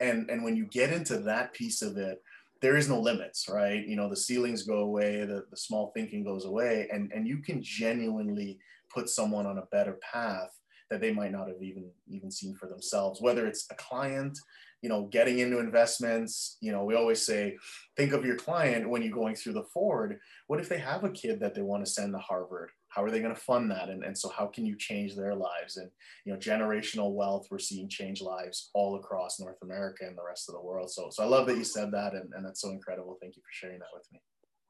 [0.00, 2.22] And and when you get into that piece of it
[2.62, 3.86] there is no limits right?
[3.86, 7.38] You know the ceilings go away the, the small thinking goes away and and you
[7.38, 8.58] can genuinely
[8.92, 10.50] put someone on a better path
[10.90, 14.38] that they might not have even even seen for themselves whether it's a client
[14.82, 17.56] you know, getting into investments, you know, we always say,
[17.96, 20.18] think of your client when you're going through the Ford.
[20.46, 22.70] What if they have a kid that they want to send to Harvard?
[22.88, 23.88] How are they going to fund that?
[23.88, 25.76] And, and so how can you change their lives?
[25.76, 25.90] And,
[26.24, 30.48] you know, generational wealth, we're seeing change lives all across North America and the rest
[30.48, 30.90] of the world.
[30.90, 32.14] So, so I love that you said that.
[32.14, 33.16] And, and that's so incredible.
[33.20, 34.20] Thank you for sharing that with me.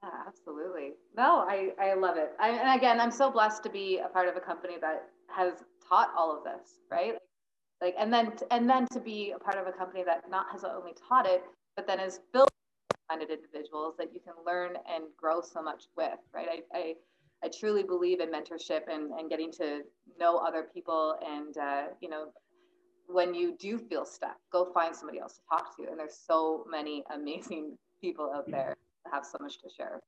[0.02, 0.92] Yeah, absolutely.
[1.16, 2.32] No, I, I love it.
[2.40, 5.54] I, and again, I'm so blessed to be a part of a company that has
[5.88, 7.14] taught all of this, right?
[7.80, 10.64] Like and then and then to be a part of a company that not has
[10.64, 11.42] only taught it
[11.76, 12.50] but then is built
[13.08, 16.48] minded individuals that you can learn and grow so much with right?
[16.72, 16.94] I, I,
[17.44, 19.82] I truly believe in mentorship and, and getting to
[20.18, 22.26] know other people and uh, you know
[23.12, 25.88] when you do feel stuck go find somebody else to talk to.
[25.90, 30.00] And there's so many amazing people out there that have so much to share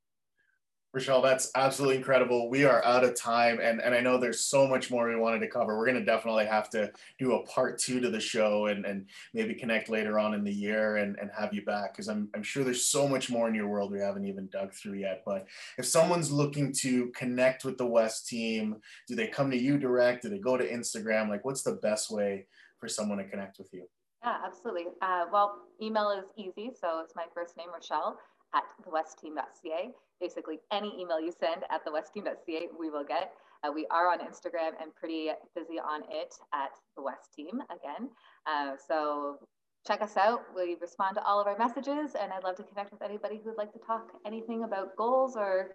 [0.92, 2.50] Richelle, that's absolutely incredible.
[2.50, 5.40] We are out of time, and, and I know there's so much more we wanted
[5.40, 5.78] to cover.
[5.78, 9.06] We're going to definitely have to do a part two to the show and, and
[9.32, 12.42] maybe connect later on in the year and, and have you back because I'm, I'm
[12.42, 15.22] sure there's so much more in your world we haven't even dug through yet.
[15.24, 15.46] But
[15.78, 18.76] if someone's looking to connect with the West team,
[19.08, 20.22] do they come to you direct?
[20.22, 21.30] Do they go to Instagram?
[21.30, 22.46] Like, what's the best way
[22.78, 23.88] for someone to connect with you?
[24.22, 24.84] Yeah, absolutely.
[25.00, 26.70] Uh, well, email is easy.
[26.78, 28.18] So it's my first name, Richelle,
[28.54, 29.92] at thewestteam.ca
[30.22, 33.32] basically any email you send at thewestteam.ca, we will get.
[33.64, 38.08] Uh, we are on Instagram and pretty busy on it at the West Team again.
[38.46, 39.38] Uh, so
[39.86, 40.42] check us out.
[40.56, 43.58] We respond to all of our messages, and I'd love to connect with anybody who'd
[43.58, 45.74] like to talk anything about goals or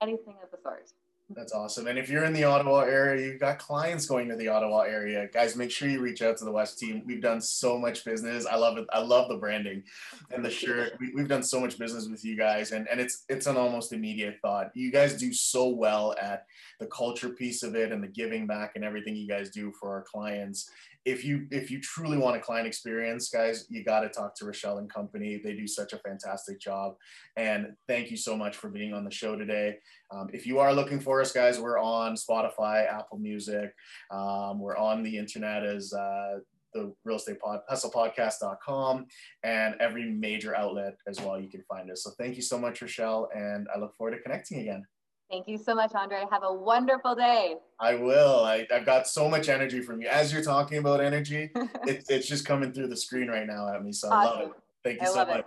[0.00, 0.88] anything of the sort.
[1.34, 1.86] That's awesome.
[1.86, 5.28] And if you're in the Ottawa area, you've got clients going to the Ottawa area,
[5.32, 7.02] guys, make sure you reach out to the West team.
[7.06, 8.46] We've done so much business.
[8.46, 8.86] I love it.
[8.92, 9.82] I love the branding
[10.30, 10.92] and the shirt.
[11.00, 13.92] We, have done so much business with you guys, and, and it's it's an almost
[13.92, 14.70] immediate thought.
[14.74, 16.46] You guys do so well at
[16.80, 19.90] the culture piece of it and the giving back and everything you guys do for
[19.90, 20.70] our clients
[21.04, 24.44] if you if you truly want a client experience guys you got to talk to
[24.44, 25.40] Richelle and company.
[25.42, 26.94] They do such a fantastic job.
[27.36, 29.76] And thank you so much for being on the show today.
[30.12, 33.72] Um, if you are looking for us guys we're on spotify apple music
[34.10, 36.38] um, we're on the internet as uh,
[36.74, 39.06] the real estate pod hustlepodcast.com
[39.44, 42.04] and every major outlet as well you can find us.
[42.04, 44.84] So thank you so much Richelle and i look forward to connecting again
[45.32, 46.26] Thank you so much, Andre.
[46.30, 47.56] Have a wonderful day.
[47.80, 48.44] I will.
[48.44, 50.08] I, have got so much energy from you.
[50.08, 51.50] As you're talking about energy,
[51.86, 53.92] it, it's just coming through the screen right now at me.
[53.92, 54.20] So awesome.
[54.20, 54.52] I love it.
[54.84, 55.38] Thank you I so much.
[55.38, 55.46] It.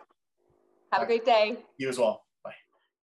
[0.92, 1.58] Have a great day.
[1.78, 2.25] You as well.